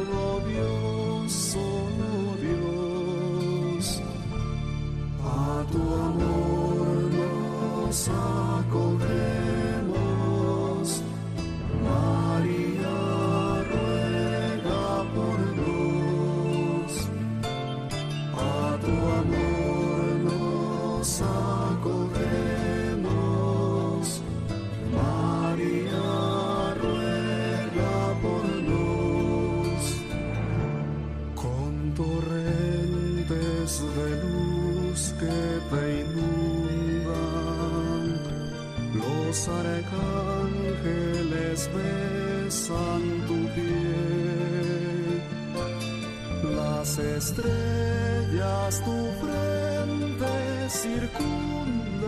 [46.97, 50.35] Las estrellas tu frente
[50.71, 52.05] circundan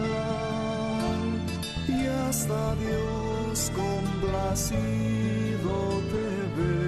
[1.88, 4.70] y hasta Dios complacido
[6.12, 6.78] te ve.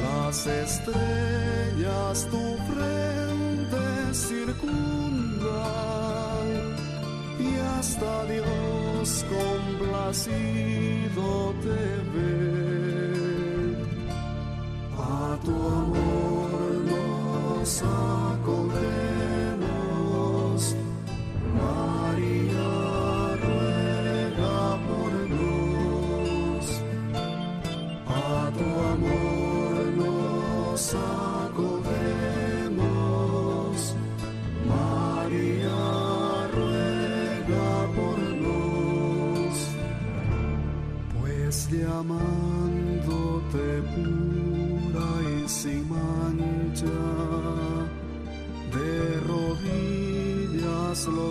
[0.00, 5.42] Las estrellas tu frente circundan
[7.40, 11.26] y hasta Dios complacido
[11.64, 11.80] te
[12.14, 12.51] ve.
[17.62, 18.01] Nos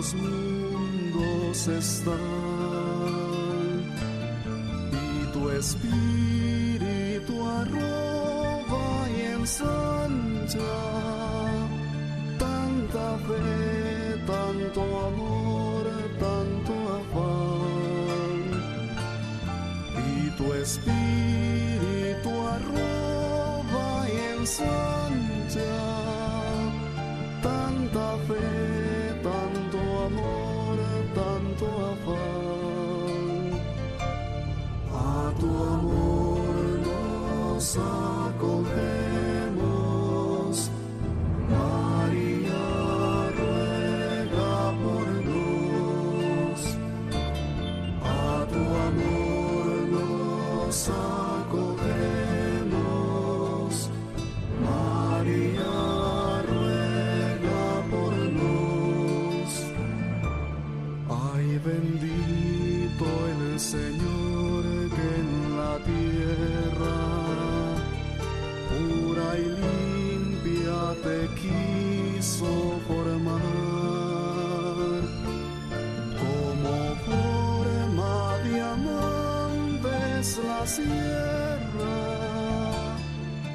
[0.02, 2.18] los mundos están.
[4.90, 10.74] Y tu espíritu arroba y ensancha
[12.38, 15.84] tanta fe, tanto amor,
[16.18, 18.42] tanto afán.
[20.08, 24.91] Y tu espíritu arroba y ensancha
[37.62, 39.01] nos acogemos.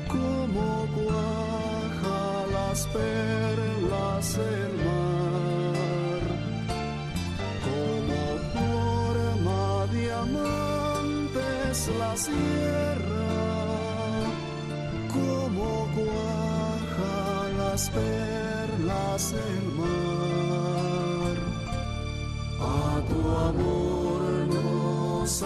[0.07, 5.27] Como cuaja las perlas el mar
[7.65, 8.21] como
[8.53, 9.61] forma
[9.91, 13.33] diamantes la sierra,
[15.11, 17.17] como cuaja
[17.57, 21.37] las perlas el mar.
[22.59, 24.21] A tu amor
[24.53, 25.43] nos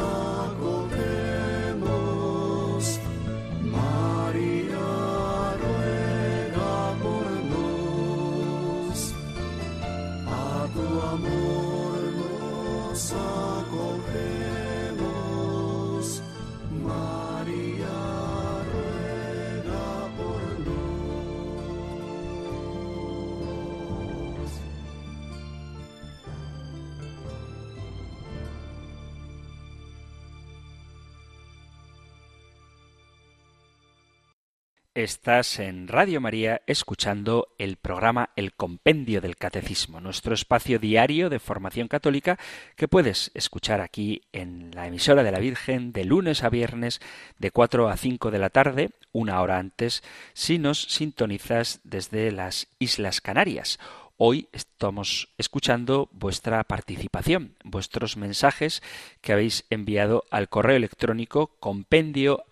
[35.01, 41.39] Estás en Radio María escuchando el programa El Compendio del Catecismo, nuestro espacio diario de
[41.39, 42.37] formación católica
[42.75, 47.01] que puedes escuchar aquí en la emisora de la Virgen de lunes a viernes
[47.39, 52.67] de 4 a 5 de la tarde, una hora antes, si nos sintonizas desde las
[52.77, 53.79] Islas Canarias.
[54.17, 58.83] Hoy estamos escuchando vuestra participación, vuestros mensajes
[59.21, 62.45] que habéis enviado al correo electrónico compendio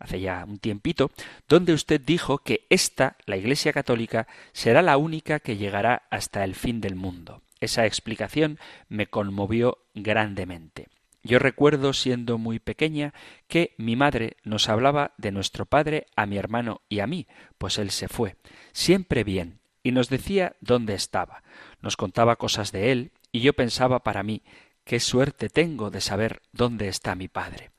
[0.00, 1.10] hace ya un tiempito,
[1.48, 6.54] donde usted dijo que esta, la Iglesia Católica, será la única que llegará hasta el
[6.54, 7.42] fin del mundo.
[7.60, 10.88] Esa explicación me conmovió grandemente.
[11.22, 13.12] Yo recuerdo, siendo muy pequeña,
[13.46, 17.26] que mi madre nos hablaba de nuestro padre a mi hermano y a mí,
[17.58, 18.36] pues él se fue,
[18.72, 21.42] siempre bien, y nos decía dónde estaba.
[21.82, 24.42] Nos contaba cosas de él, y yo pensaba para mí,
[24.90, 27.70] qué suerte tengo de saber dónde está mi padre.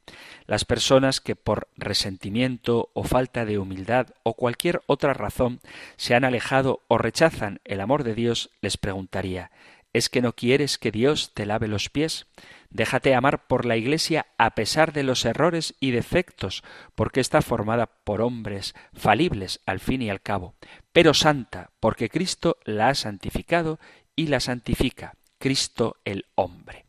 [0.46, 5.60] Las personas que por resentimiento o falta de humildad o cualquier otra razón
[5.98, 9.52] se han alejado o rechazan el amor de Dios, les preguntaría
[9.92, 12.28] ¿Es que no quieres que Dios te lave los pies?
[12.70, 16.64] Déjate amar por la Iglesia a pesar de los errores y defectos,
[16.96, 20.56] porque está formada por hombres falibles al fin y al cabo,
[20.94, 23.82] pero santa, porque Cristo la ha santificado
[24.16, 26.86] y la santifica, Cristo el hombre.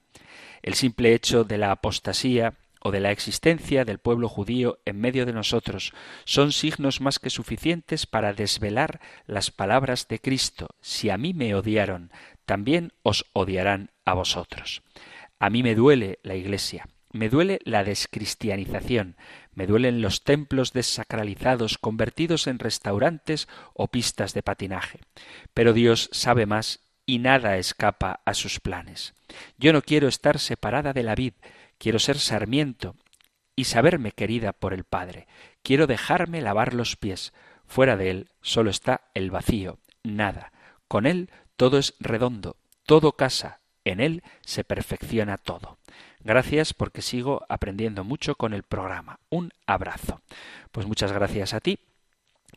[0.63, 5.27] El simple hecho de la apostasía o de la existencia del pueblo judío en medio
[5.27, 5.93] de nosotros
[6.25, 10.69] son signos más que suficientes para desvelar las palabras de Cristo.
[10.81, 12.11] Si a mí me odiaron,
[12.45, 14.83] también os odiarán a vosotros.
[15.39, 19.17] A mí me duele la Iglesia, me duele la descristianización,
[19.55, 25.01] me duelen los templos desacralizados convertidos en restaurantes o pistas de patinaje.
[25.55, 26.81] Pero Dios sabe más
[27.13, 29.13] y nada escapa a sus planes.
[29.59, 31.35] Yo no quiero estar separada de la vid,
[31.77, 32.97] quiero ser sarmiento
[33.55, 35.27] y saberme querida por el Padre.
[35.63, 37.35] Quiero dejarme lavar los pies.
[37.67, 40.53] Fuera de él solo está el vacío, nada.
[40.89, 42.57] Con él todo es redondo,
[42.87, 45.77] todo casa, en él se perfecciona todo.
[46.21, 49.21] Gracias porque sigo aprendiendo mucho con el programa.
[49.29, 50.23] Un abrazo.
[50.71, 51.79] Pues muchas gracias a ti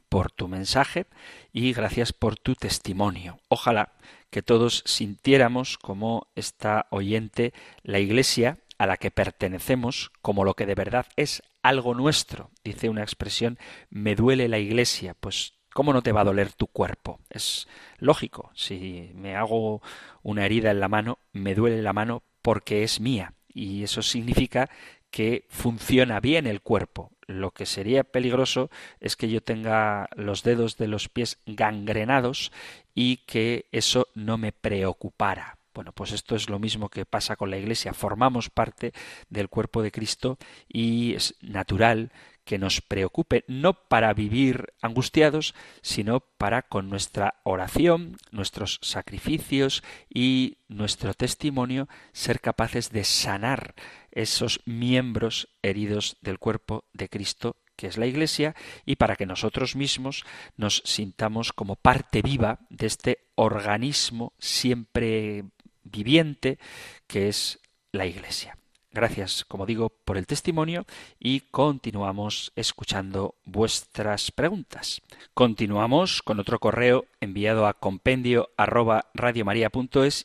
[0.07, 1.07] por tu mensaje
[1.51, 3.37] y gracias por tu testimonio.
[3.49, 3.91] Ojalá
[4.29, 7.53] que todos sintiéramos como esta oyente
[7.83, 12.51] la Iglesia a la que pertenecemos como lo que de verdad es algo nuestro.
[12.63, 13.57] Dice una expresión,
[13.89, 15.15] me duele la Iglesia.
[15.19, 17.19] Pues ¿Cómo no te va a doler tu cuerpo?
[17.29, 17.67] Es
[17.97, 18.49] lógico.
[18.55, 19.81] Si me hago
[20.23, 23.33] una herida en la mano, me duele la mano porque es mía.
[23.53, 24.69] Y eso significa
[25.11, 27.11] que funciona bien el cuerpo.
[27.27, 28.69] Lo que sería peligroso
[28.99, 32.51] es que yo tenga los dedos de los pies gangrenados
[32.93, 35.57] y que eso no me preocupara.
[35.75, 37.93] Bueno, pues esto es lo mismo que pasa con la Iglesia.
[37.93, 38.93] Formamos parte
[39.29, 40.37] del cuerpo de Cristo
[40.69, 42.13] y es natural
[42.45, 50.59] que nos preocupe, no para vivir angustiados, sino para con nuestra oración, nuestros sacrificios y
[50.69, 53.73] nuestro testimonio ser capaces de sanar
[54.11, 58.55] esos miembros heridos del cuerpo de Cristo que es la Iglesia,
[58.85, 60.23] y para que nosotros mismos
[60.55, 65.43] nos sintamos como parte viva de este organismo siempre
[65.85, 66.59] viviente
[67.07, 67.59] que es
[67.93, 68.57] la Iglesia.
[68.95, 70.85] Gracias, como digo, por el testimonio
[71.19, 75.01] y continuamos escuchando vuestras preguntas.
[75.33, 79.11] Continuamos con otro correo enviado a compendio arroba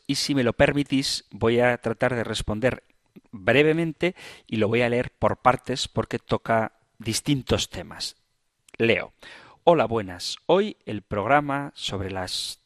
[0.07, 2.85] y si me lo permitís voy a tratar de responder
[3.33, 4.15] brevemente
[4.47, 8.15] y lo voy a leer por partes porque toca distintos temas.
[8.79, 9.13] Leo.
[9.65, 10.37] Hola, buenas.
[10.47, 12.61] Hoy el programa sobre las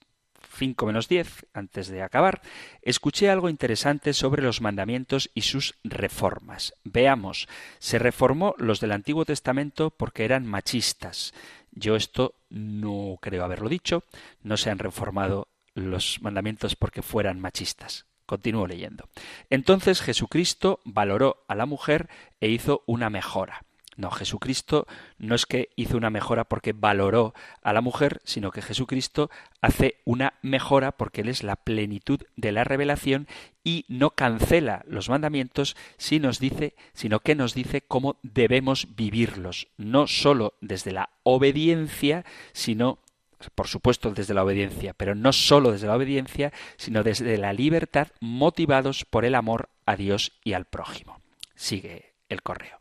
[0.55, 2.41] 5 menos 10, antes de acabar,
[2.83, 6.75] escuché algo interesante sobre los mandamientos y sus reformas.
[6.85, 7.49] Veamos,
[7.79, 11.35] se reformó los del Antiguo Testamento porque eran machistas.
[11.73, 14.05] Yo esto no creo haberlo dicho,
[14.43, 18.07] no se han reformado los mandamientos porque fueran machistas.
[18.27, 19.09] Continúo leyendo.
[19.51, 22.09] Entonces Jesucristo valoró a la mujer
[22.41, 23.65] e hizo una mejora.
[23.97, 24.87] No, Jesucristo
[25.19, 29.31] no es que hizo una mejora porque valoró a la mujer, sino que Jesucristo
[29.61, 33.29] hace una mejora porque Él es la plenitud de la revelación
[33.63, 39.69] y no cancela los mandamientos, sino, nos dice, sino que nos dice cómo debemos vivirlos,
[39.77, 42.99] no sólo desde la obediencia, sino
[43.55, 48.09] por supuesto desde la obediencia, pero no sólo desde la obediencia, sino desde la libertad,
[48.21, 51.21] motivados por el amor a Dios y al prójimo.
[51.55, 52.79] Sigue el correo.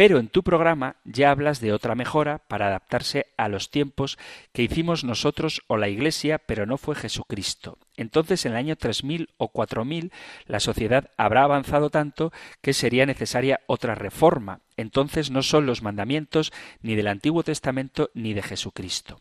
[0.00, 4.16] Pero en tu programa ya hablas de otra mejora para adaptarse a los tiempos
[4.54, 7.76] que hicimos nosotros o la Iglesia, pero no fue Jesucristo.
[7.98, 10.10] Entonces, en el año 3000 o 4000,
[10.46, 12.32] la sociedad habrá avanzado tanto
[12.62, 14.60] que sería necesaria otra reforma.
[14.78, 19.20] Entonces no son los mandamientos ni del Antiguo Testamento ni de Jesucristo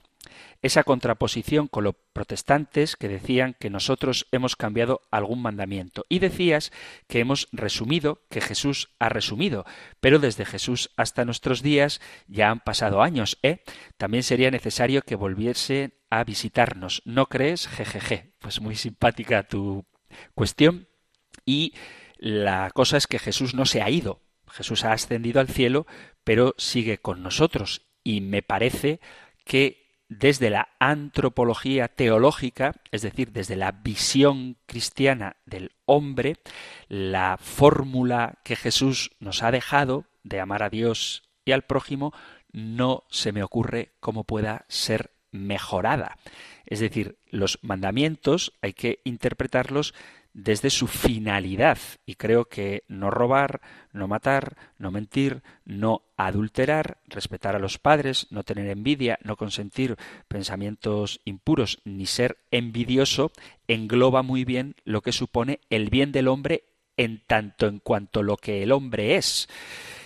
[0.61, 6.05] esa contraposición con los protestantes que decían que nosotros hemos cambiado algún mandamiento.
[6.09, 6.71] Y decías
[7.07, 9.65] que hemos resumido, que Jesús ha resumido,
[9.99, 13.63] pero desde Jesús hasta nuestros días ya han pasado años, ¿eh?
[13.97, 17.01] También sería necesario que volviese a visitarnos.
[17.05, 17.67] ¿No crees?
[17.67, 18.33] Jejeje.
[18.39, 19.85] Pues muy simpática tu
[20.33, 20.87] cuestión.
[21.45, 21.73] Y
[22.17, 24.21] la cosa es que Jesús no se ha ido.
[24.51, 25.85] Jesús ha ascendido al cielo,
[26.23, 27.87] pero sigue con nosotros.
[28.03, 28.99] Y me parece
[29.45, 29.78] que
[30.09, 36.37] desde la antropología teológica, es decir, desde la visión cristiana del hombre,
[36.87, 42.11] la fórmula que Jesús nos ha dejado de amar a Dios y al prójimo
[42.51, 46.17] no se me ocurre cómo pueda ser mejorada.
[46.65, 49.93] Es decir, los mandamientos hay que interpretarlos
[50.33, 51.77] desde su finalidad.
[52.05, 53.61] Y creo que no robar,
[53.91, 59.95] no matar, no mentir, no adulterar, respetar a los padres, no tener envidia, no consentir
[60.27, 63.31] pensamientos impuros, ni ser envidioso,
[63.67, 66.63] engloba muy bien lo que supone el bien del hombre
[66.97, 69.47] en tanto en cuanto lo que el hombre es.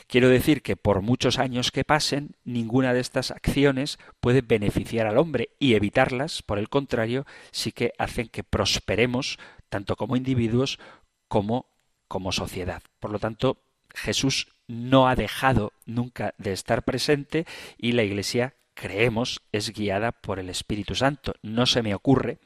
[0.08, 5.18] Quiero decir que por muchos años que pasen, ninguna de estas acciones puede beneficiar al
[5.18, 9.40] hombre y evitarlas, por el contrario, sí que hacen que prosperemos
[9.74, 10.78] tanto como individuos
[11.28, 11.66] como
[12.08, 12.84] como sociedad.
[13.00, 13.58] Por lo tanto,
[13.90, 20.38] Jesús no ha dejado nunca de estar presente y la Iglesia creemos es guiada por
[20.38, 21.34] el Espíritu Santo.
[21.42, 22.38] No se me ocurre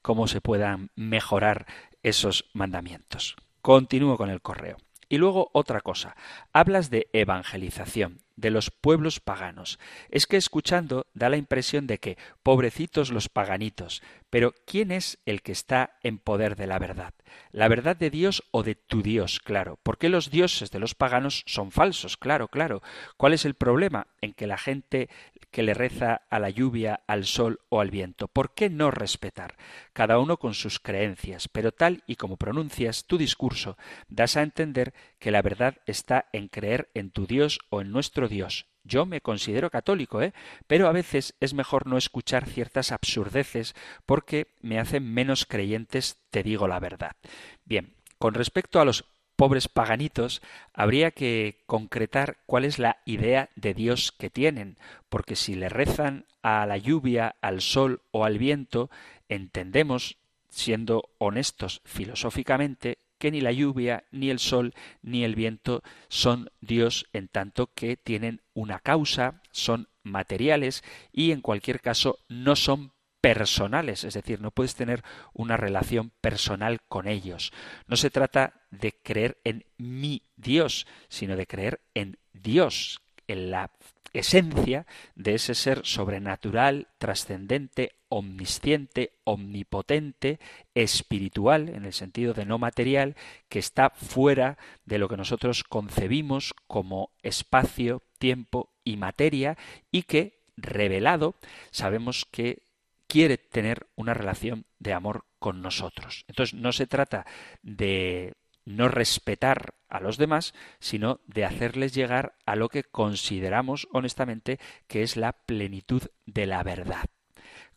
[0.00, 1.66] cómo se puedan mejorar
[2.04, 3.34] esos mandamientos.
[3.62, 4.76] Continúo con el correo.
[5.08, 6.16] Y luego otra cosa,
[6.52, 9.78] hablas de evangelización, de los pueblos paganos.
[10.08, 14.02] Es que escuchando da la impresión de que, pobrecitos los paganitos,
[14.36, 17.14] Pero ¿quién es el que está en poder de la verdad?
[17.52, 19.40] ¿La verdad de Dios o de tu Dios?
[19.40, 19.78] Claro.
[19.82, 22.18] ¿Por qué los dioses de los paganos son falsos?
[22.18, 22.82] Claro, claro.
[23.16, 24.08] ¿Cuál es el problema?
[24.20, 25.08] En que la gente
[25.50, 28.28] que le reza a la lluvia, al sol o al viento.
[28.28, 29.56] ¿Por qué no respetar?
[29.94, 33.78] Cada uno con sus creencias, pero tal y como pronuncias tu discurso,
[34.08, 38.28] das a entender que la verdad está en creer en tu Dios o en nuestro
[38.28, 38.66] Dios.
[38.86, 40.32] Yo me considero católico, ¿eh?
[40.66, 43.74] Pero a veces es mejor no escuchar ciertas absurdeces
[44.06, 47.16] porque me hacen menos creyentes, te digo la verdad.
[47.64, 49.04] Bien, con respecto a los
[49.36, 50.40] pobres paganitos,
[50.72, 54.78] habría que concretar cuál es la idea de Dios que tienen,
[55.08, 58.90] porque si le rezan a la lluvia, al sol o al viento,
[59.28, 60.16] entendemos,
[60.48, 67.06] siendo honestos filosóficamente, que ni la lluvia, ni el sol, ni el viento son Dios
[67.12, 74.04] en tanto que tienen una causa, son materiales y en cualquier caso no son personales,
[74.04, 75.02] es decir, no puedes tener
[75.32, 77.52] una relación personal con ellos.
[77.88, 83.72] No se trata de creer en mi Dios, sino de creer en Dios, en la
[84.12, 90.38] esencia de ese ser sobrenatural, trascendente, omnisciente, omnipotente,
[90.74, 93.16] espiritual, en el sentido de no material,
[93.48, 99.56] que está fuera de lo que nosotros concebimos como espacio, tiempo y materia,
[99.90, 101.34] y que, revelado,
[101.70, 102.62] sabemos que
[103.06, 106.24] quiere tener una relación de amor con nosotros.
[106.28, 107.26] Entonces no se trata
[107.62, 108.34] de
[108.64, 115.02] no respetar a los demás, sino de hacerles llegar a lo que consideramos honestamente que
[115.02, 117.06] es la plenitud de la verdad.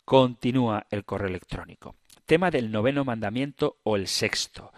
[0.09, 1.93] Continúa el correo electrónico.
[2.25, 4.73] Tema del noveno mandamiento o el sexto.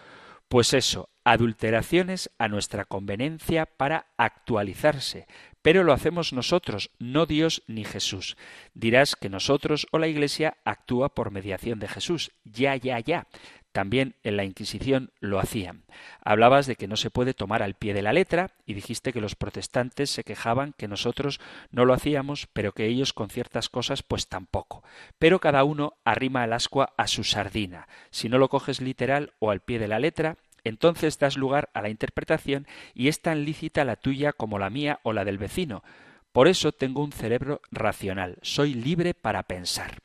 [0.50, 5.28] Pues eso, adulteraciones a nuestra conveniencia para actualizarse,
[5.62, 8.38] pero lo hacemos nosotros, no Dios ni Jesús.
[8.74, 12.32] Dirás que nosotros o la Iglesia actúa por mediación de Jesús.
[12.44, 13.28] Ya, ya, ya.
[13.72, 15.84] También en la Inquisición lo hacían.
[16.24, 19.22] Hablabas de que no se puede tomar al pie de la letra y dijiste que
[19.22, 21.40] los protestantes se quejaban que nosotros
[21.72, 24.84] no lo hacíamos, pero que ellos con ciertas cosas pues tampoco.
[25.20, 27.88] Pero cada uno arrima el ascua a su sardina.
[28.10, 31.82] Si no lo coges literal o al pie de la letra, entonces das lugar a
[31.82, 35.84] la interpretación y es tan lícita la tuya como la mía o la del vecino.
[36.32, 40.00] Por eso tengo un cerebro racional, soy libre para pensar.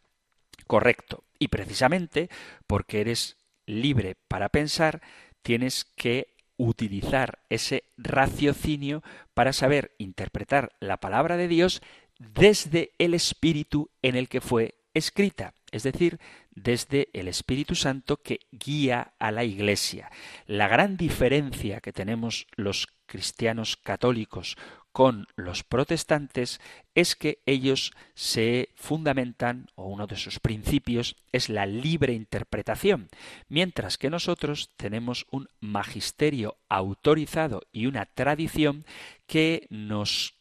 [0.67, 1.25] Correcto.
[1.39, 2.31] Y precisamente
[2.67, 3.37] porque eres
[3.67, 5.03] libre para pensar,
[5.43, 9.03] tienes que utilizar ese raciocinio
[9.35, 11.83] para saber interpretar la palabra de Dios
[12.19, 16.19] desde el espíritu en el que fue escrita, es decir,
[16.57, 20.11] desde el Espíritu Santo que guía a la Iglesia.
[20.47, 24.57] La gran diferencia que tenemos los cristianos católicos
[24.91, 26.59] con los protestantes
[26.95, 33.09] es que ellos se fundamentan, o uno de sus principios es la libre interpretación,
[33.49, 38.87] mientras que nosotros tenemos un magisterio autorizado y una tradición
[39.27, 40.35] que nos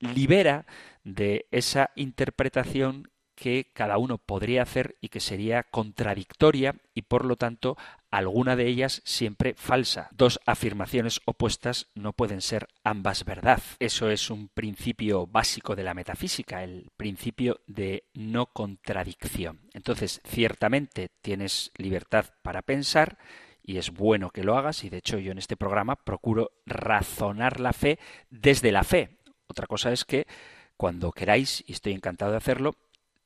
[0.00, 0.66] libera
[1.04, 3.12] de esa interpretación
[3.42, 7.76] que cada uno podría hacer y que sería contradictoria y por lo tanto
[8.08, 10.08] alguna de ellas siempre falsa.
[10.12, 13.60] Dos afirmaciones opuestas no pueden ser ambas verdad.
[13.80, 19.68] Eso es un principio básico de la metafísica, el principio de no contradicción.
[19.74, 23.18] Entonces, ciertamente tienes libertad para pensar
[23.60, 27.58] y es bueno que lo hagas y de hecho yo en este programa procuro razonar
[27.58, 27.98] la fe
[28.30, 29.18] desde la fe.
[29.48, 30.28] Otra cosa es que
[30.76, 32.76] cuando queráis, y estoy encantado de hacerlo,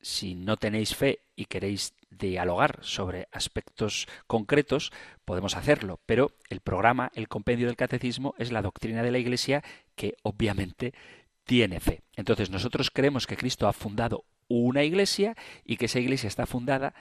[0.07, 4.93] si no tenéis fe y queréis dialogar sobre aspectos concretos,
[5.25, 9.65] podemos hacerlo, pero el programa, el compendio del catecismo, es la doctrina de la Iglesia
[9.97, 10.95] que obviamente
[11.43, 12.03] tiene fe.
[12.15, 15.35] Entonces nosotros creemos que Cristo ha fundado una iglesia
[15.65, 16.95] y que esa iglesia está fundada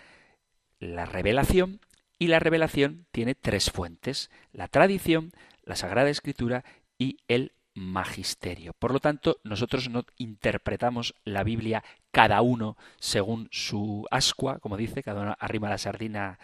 [0.80, 1.82] la revelación
[2.18, 5.32] y la revelación tiene tres fuentes, la tradición,
[5.62, 6.66] la Sagrada Escritura
[6.97, 8.73] y el magisterio.
[8.80, 15.03] Por lo tanto, nosotros no interpretamos la Biblia cada uno según su ascua, como dice,
[15.03, 16.39] cada uno arrima la sardina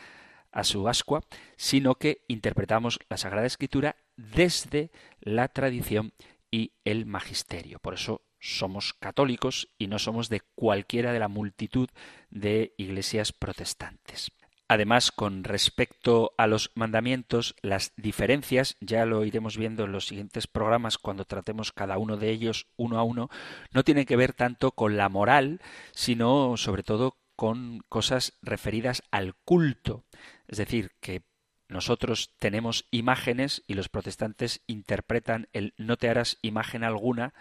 [0.52, 1.24] a su ascua,
[1.56, 6.14] sino que interpretamos la Sagrada Escritura desde la tradición
[6.52, 7.80] y el magisterio.
[7.80, 11.90] Por eso somos católicos y no somos de cualquiera de la multitud
[12.30, 14.32] de iglesias protestantes.
[14.72, 20.48] Además, con respecto a los mandamientos, las diferencias, ya lo iremos viendo en los siguientes
[20.48, 23.30] programas cuando tratemos cada uno de ellos uno a uno,
[23.74, 25.60] no tienen que ver tanto con la moral,
[25.92, 30.06] sino sobre todo con cosas referidas al culto.
[30.48, 31.24] Es decir, que
[31.68, 37.34] nosotros tenemos imágenes y los protestantes interpretan el no te harás imagen alguna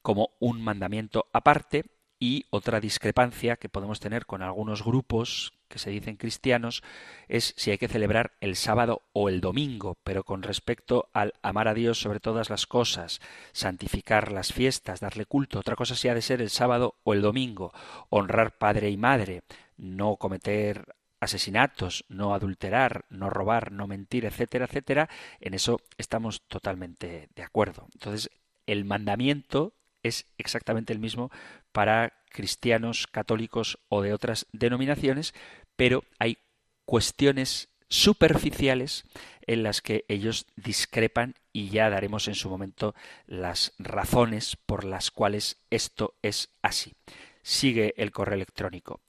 [0.00, 1.86] como un mandamiento aparte
[2.22, 6.82] y otra discrepancia que podemos tener con algunos grupos que se dicen cristianos
[7.28, 11.66] es si hay que celebrar el sábado o el domingo, pero con respecto al amar
[11.66, 13.20] a Dios sobre todas las cosas,
[13.52, 17.22] santificar las fiestas, darle culto, otra cosa si ha de ser el sábado o el
[17.22, 17.72] domingo,
[18.10, 19.42] honrar padre y madre,
[19.76, 25.08] no cometer asesinatos, no adulterar, no robar, no mentir, etcétera, etcétera,
[25.40, 27.88] en eso estamos totalmente de acuerdo.
[27.94, 28.30] Entonces,
[28.66, 31.30] el mandamiento es exactamente el mismo
[31.70, 35.34] para cristianos, católicos o de otras denominaciones,
[35.76, 36.38] pero hay
[36.84, 39.04] cuestiones superficiales
[39.46, 42.94] en las que ellos discrepan y ya daremos en su momento
[43.26, 46.94] las razones por las cuales esto es así.
[47.42, 49.00] Sigue el correo electrónico.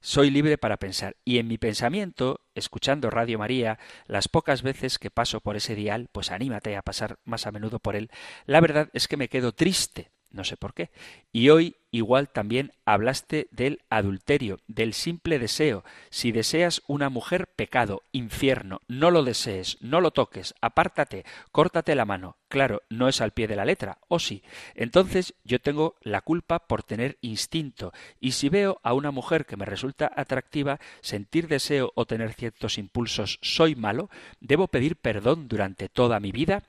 [0.00, 5.10] Soy libre para pensar y en mi pensamiento, escuchando Radio María, las pocas veces que
[5.10, 8.10] paso por ese dial, pues anímate a pasar más a menudo por él,
[8.44, 10.90] la verdad es que me quedo triste no sé por qué.
[11.32, 15.84] Y hoy igual también hablaste del adulterio, del simple deseo.
[16.10, 22.04] Si deseas una mujer, pecado, infierno, no lo desees, no lo toques, apártate, córtate la
[22.04, 22.36] mano.
[22.48, 24.42] Claro, no es al pie de la letra, o sí.
[24.74, 29.56] Entonces yo tengo la culpa por tener instinto, y si veo a una mujer que
[29.56, 35.88] me resulta atractiva, sentir deseo o tener ciertos impulsos, soy malo, debo pedir perdón durante
[35.88, 36.64] toda mi vida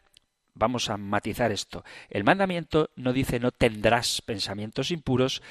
[0.55, 1.83] Vamos a matizar esto.
[2.09, 5.41] El mandamiento no dice no tendrás pensamientos impuros,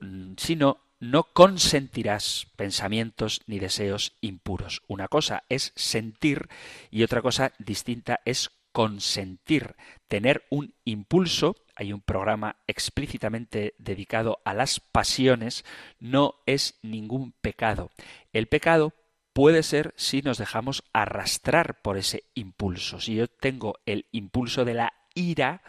[0.00, 4.82] mm, sino no consentirás pensamientos ni deseos impuros.
[4.88, 6.48] Una cosa es sentir
[6.90, 9.74] y otra cosa distinta es consentir,
[10.06, 15.64] tener un impulso, hay un programa explícitamente dedicado a las pasiones,
[15.98, 17.90] no es ningún pecado.
[18.34, 18.92] El pecado
[19.36, 23.00] puede ser si nos dejamos arrastrar por ese impulso.
[23.02, 25.60] Si yo tengo el impulso de la ira,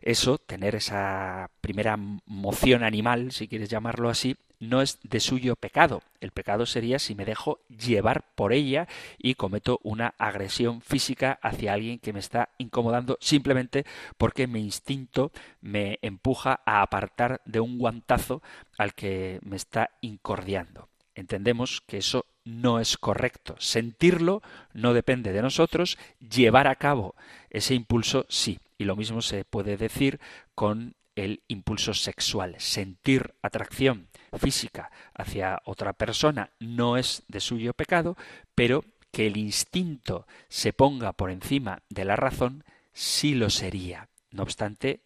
[0.00, 6.02] eso, tener esa primera moción animal, si quieres llamarlo así, no es de suyo pecado.
[6.20, 8.86] El pecado sería si me dejo llevar por ella
[9.18, 13.86] y cometo una agresión física hacia alguien que me está incomodando simplemente
[14.18, 18.40] porque mi instinto me empuja a apartar de un guantazo
[18.78, 20.88] al que me está incordiando.
[21.16, 23.56] Entendemos que eso no es correcto.
[23.58, 27.14] Sentirlo no depende de nosotros, llevar a cabo
[27.50, 28.58] ese impulso sí.
[28.78, 30.20] Y lo mismo se puede decir
[30.54, 32.54] con el impulso sexual.
[32.58, 38.16] Sentir atracción física hacia otra persona no es de suyo pecado,
[38.54, 44.08] pero que el instinto se ponga por encima de la razón sí lo sería.
[44.30, 45.00] No obstante,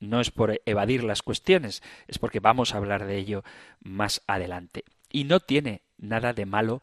[0.00, 3.44] no es por evadir las cuestiones, es porque vamos a hablar de ello
[3.80, 4.84] más adelante.
[5.10, 6.82] Y no tiene nada de malo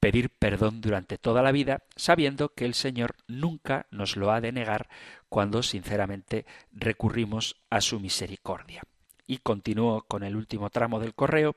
[0.00, 4.52] pedir perdón durante toda la vida, sabiendo que el Señor nunca nos lo ha de
[4.52, 4.88] negar
[5.28, 8.82] cuando sinceramente recurrimos a su misericordia.
[9.26, 11.56] Y continúo con el último tramo del correo,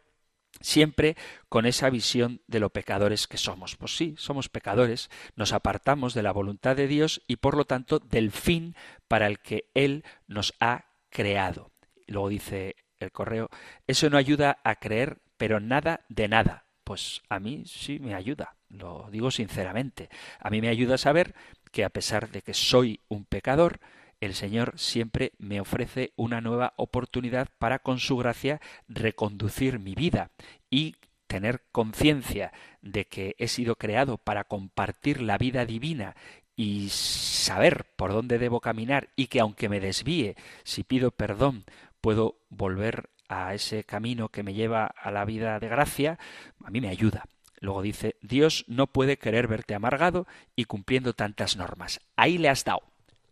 [0.60, 1.16] siempre
[1.48, 3.78] con esa visión de lo pecadores que somos.
[3.78, 8.00] Pues sí, somos pecadores, nos apartamos de la voluntad de Dios y por lo tanto
[8.00, 8.76] del fin
[9.08, 11.72] para el que Él nos ha creado.
[12.08, 13.50] Luego dice el correo,
[13.88, 18.56] eso no ayuda a creer, pero nada de nada pues a mí sí me ayuda,
[18.70, 20.10] lo digo sinceramente.
[20.40, 21.36] A mí me ayuda saber
[21.72, 23.80] que a pesar de que soy un pecador,
[24.20, 30.32] el Señor siempre me ofrece una nueva oportunidad para con su gracia reconducir mi vida
[30.70, 30.96] y
[31.28, 32.52] tener conciencia
[32.82, 36.16] de que he sido creado para compartir la vida divina
[36.56, 41.64] y saber por dónde debo caminar y que aunque me desvíe, si pido perdón,
[42.02, 46.20] puedo volver a ese camino que me lleva a la vida de gracia,
[46.64, 47.26] a mí me ayuda.
[47.62, 52.02] Luego dice, Dios no puede querer verte amargado y cumpliendo tantas normas.
[52.18, 52.82] Ahí le has dado,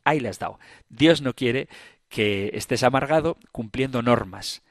[0.06, 0.60] ahí le has dado.
[0.88, 1.68] Dios no quiere
[2.08, 4.62] que estés amargado cumpliendo normas.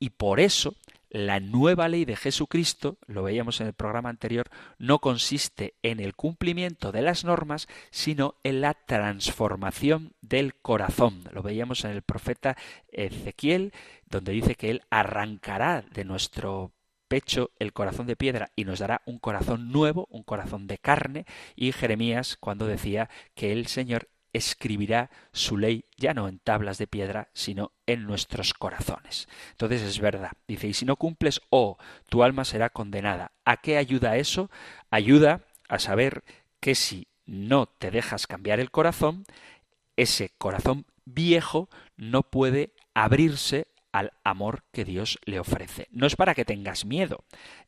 [0.00, 0.74] Y por eso
[1.12, 4.48] la nueva ley de Jesucristo, lo veíamos en el programa anterior,
[4.78, 11.24] no consiste en el cumplimiento de las normas, sino en la transformación del corazón.
[11.32, 12.56] Lo veíamos en el profeta
[12.88, 13.74] Ezequiel,
[14.06, 16.72] donde dice que él arrancará de nuestro
[17.08, 21.26] pecho el corazón de piedra y nos dará un corazón nuevo, un corazón de carne,
[21.54, 26.86] y Jeremías cuando decía que el Señor escribirá su ley ya no en tablas de
[26.86, 29.28] piedra, sino en nuestros corazones.
[29.50, 30.32] Entonces es verdad.
[30.48, 31.76] Dice, y si no cumples, oh,
[32.08, 33.32] tu alma será condenada.
[33.44, 34.50] ¿A qué ayuda eso?
[34.90, 36.24] Ayuda a saber
[36.60, 39.24] que si no te dejas cambiar el corazón,
[39.96, 45.88] ese corazón viejo no puede abrirse al amor que Dios le ofrece.
[45.90, 47.24] No es para que tengas miedo,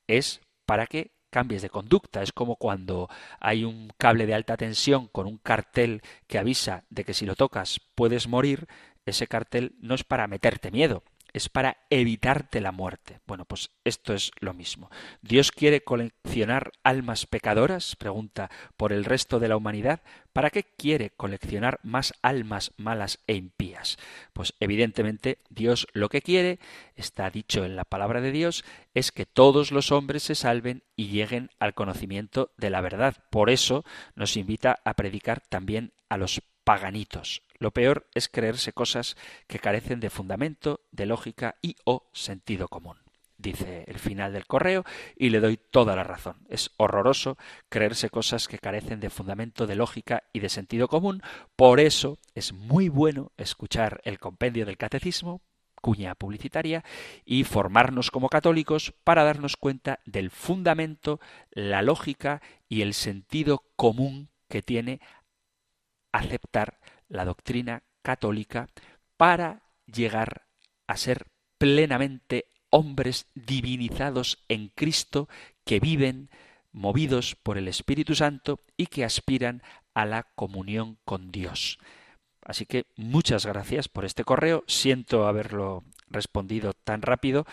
[0.06, 2.22] es para que cambies de conducta.
[2.22, 3.11] Es como cuando
[3.41, 7.35] hay un cable de alta tensión con un cartel que avisa de que si lo
[7.35, 8.68] tocas puedes morir,
[9.05, 11.03] ese cartel no es para meterte miedo,
[11.35, 13.20] es para evitarte la muerte.
[13.26, 14.89] Bueno, pues esto es lo mismo.
[15.20, 17.97] ¿Dios quiere coleccionar almas pecadoras?
[17.97, 20.01] Pregunta por el resto de la humanidad.
[20.32, 23.99] ¿Para qué quiere coleccionar más almas malas e impías?
[24.32, 26.61] Pues evidentemente Dios lo que quiere,
[26.95, 28.64] está dicho en la palabra de Dios,
[28.95, 33.16] es que todos los hombres se salven y lleguen al conocimiento de la verdad.
[33.30, 37.42] Por eso nos invita a predicar también a los paganitos.
[37.58, 42.98] Lo peor es creerse cosas que carecen de fundamento, de lógica y o sentido común.
[43.36, 44.84] Dice el final del correo
[45.16, 46.46] y le doy toda la razón.
[46.48, 47.36] Es horroroso
[47.68, 51.20] creerse cosas que carecen de fundamento, de lógica y de sentido común.
[51.56, 55.42] Por eso es muy bueno escuchar el compendio del catecismo,
[55.82, 56.84] cuña publicitaria,
[57.26, 64.30] y formarnos como católicos para darnos cuenta del fundamento, la lógica y el sentido común
[64.48, 65.00] que tiene
[66.18, 68.68] aceptar la doctrina católica
[69.16, 70.46] para llegar
[70.86, 71.26] a ser
[71.58, 75.28] plenamente hombres divinizados en Cristo
[75.64, 76.30] que viven
[76.72, 79.62] movidos por el Espíritu Santo y que aspiran
[79.94, 81.78] a la comunión con Dios.
[82.42, 84.64] Así que muchas gracias por este correo.
[84.66, 85.84] Siento haberlo
[86.14, 87.46] respondido tan rápido,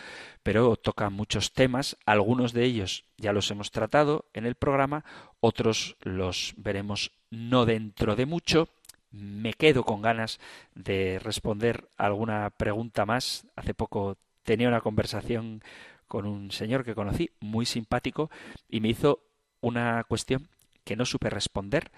[0.43, 1.97] pero toca muchos temas.
[2.05, 5.03] Algunos de ellos ya los hemos tratado en el programa,
[5.39, 8.69] otros los veremos no dentro de mucho.
[9.11, 10.39] Me quedo con ganas
[10.73, 13.45] de responder alguna pregunta más.
[13.57, 15.61] Hace poco tenía una conversación
[16.07, 18.29] con un señor que conocí, muy simpático,
[18.69, 19.23] y me hizo
[19.61, 20.47] una cuestión
[20.83, 21.91] que no supe responder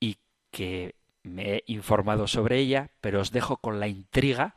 [0.00, 0.18] y
[0.50, 4.54] que me he informado sobre ella, pero os dejo con la intriga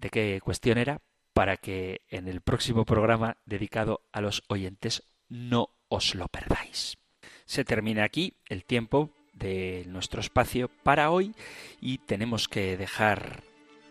[0.00, 5.70] de qué cuestión era para que en el próximo programa dedicado a los oyentes no
[5.88, 6.98] os lo perdáis.
[7.44, 11.34] Se termina aquí el tiempo de nuestro espacio para hoy
[11.80, 13.42] y tenemos que dejar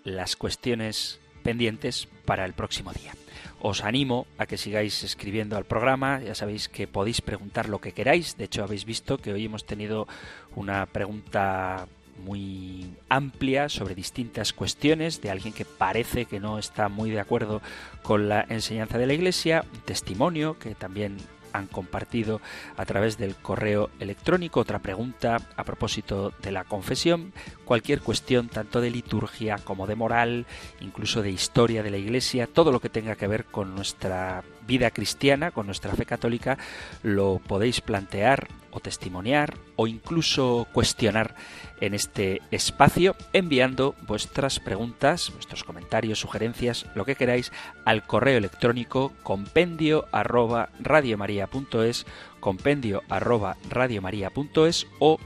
[0.04, 3.14] las cuestiones pendientes para el próximo día.
[3.62, 7.94] Os animo a que sigáis escribiendo al programa, ya sabéis que podéis preguntar lo que
[7.94, 10.08] queráis, de hecho habéis visto que hoy hemos tenido
[10.56, 11.88] una pregunta
[12.20, 17.62] muy amplia sobre distintas cuestiones de alguien que parece que no está muy de acuerdo
[18.04, 21.18] con la enseñanza de la Iglesia, un testimonio que también
[21.54, 22.42] han compartido
[22.78, 24.60] a través del correo electrónico.
[24.60, 27.34] Otra pregunta a propósito de la confesión,
[27.66, 30.46] cualquier cuestión tanto de liturgia como de moral,
[30.82, 34.92] incluso de historia de la Iglesia, todo lo que tenga que ver con nuestra vida
[34.92, 36.58] cristiana, con nuestra fe católica,
[37.04, 41.36] lo podéis plantear o testimoniar o incluso cuestionar
[41.82, 47.52] en este espacio enviando vuestras preguntas, vuestros comentarios, sugerencias, lo que queráis
[47.84, 52.06] al correo electrónico compendio arroba radiomaria.es,
[52.40, 55.18] compendio arroba radiomaria.es o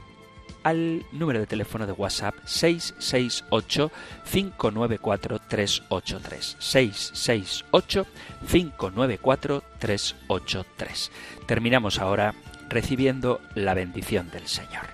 [0.64, 3.92] al número de teléfono de WhatsApp 668
[4.30, 8.06] 594 383 668
[8.50, 11.12] 594 383.
[11.46, 12.34] Terminamos ahora
[12.68, 14.93] recibiendo la bendición del Señor.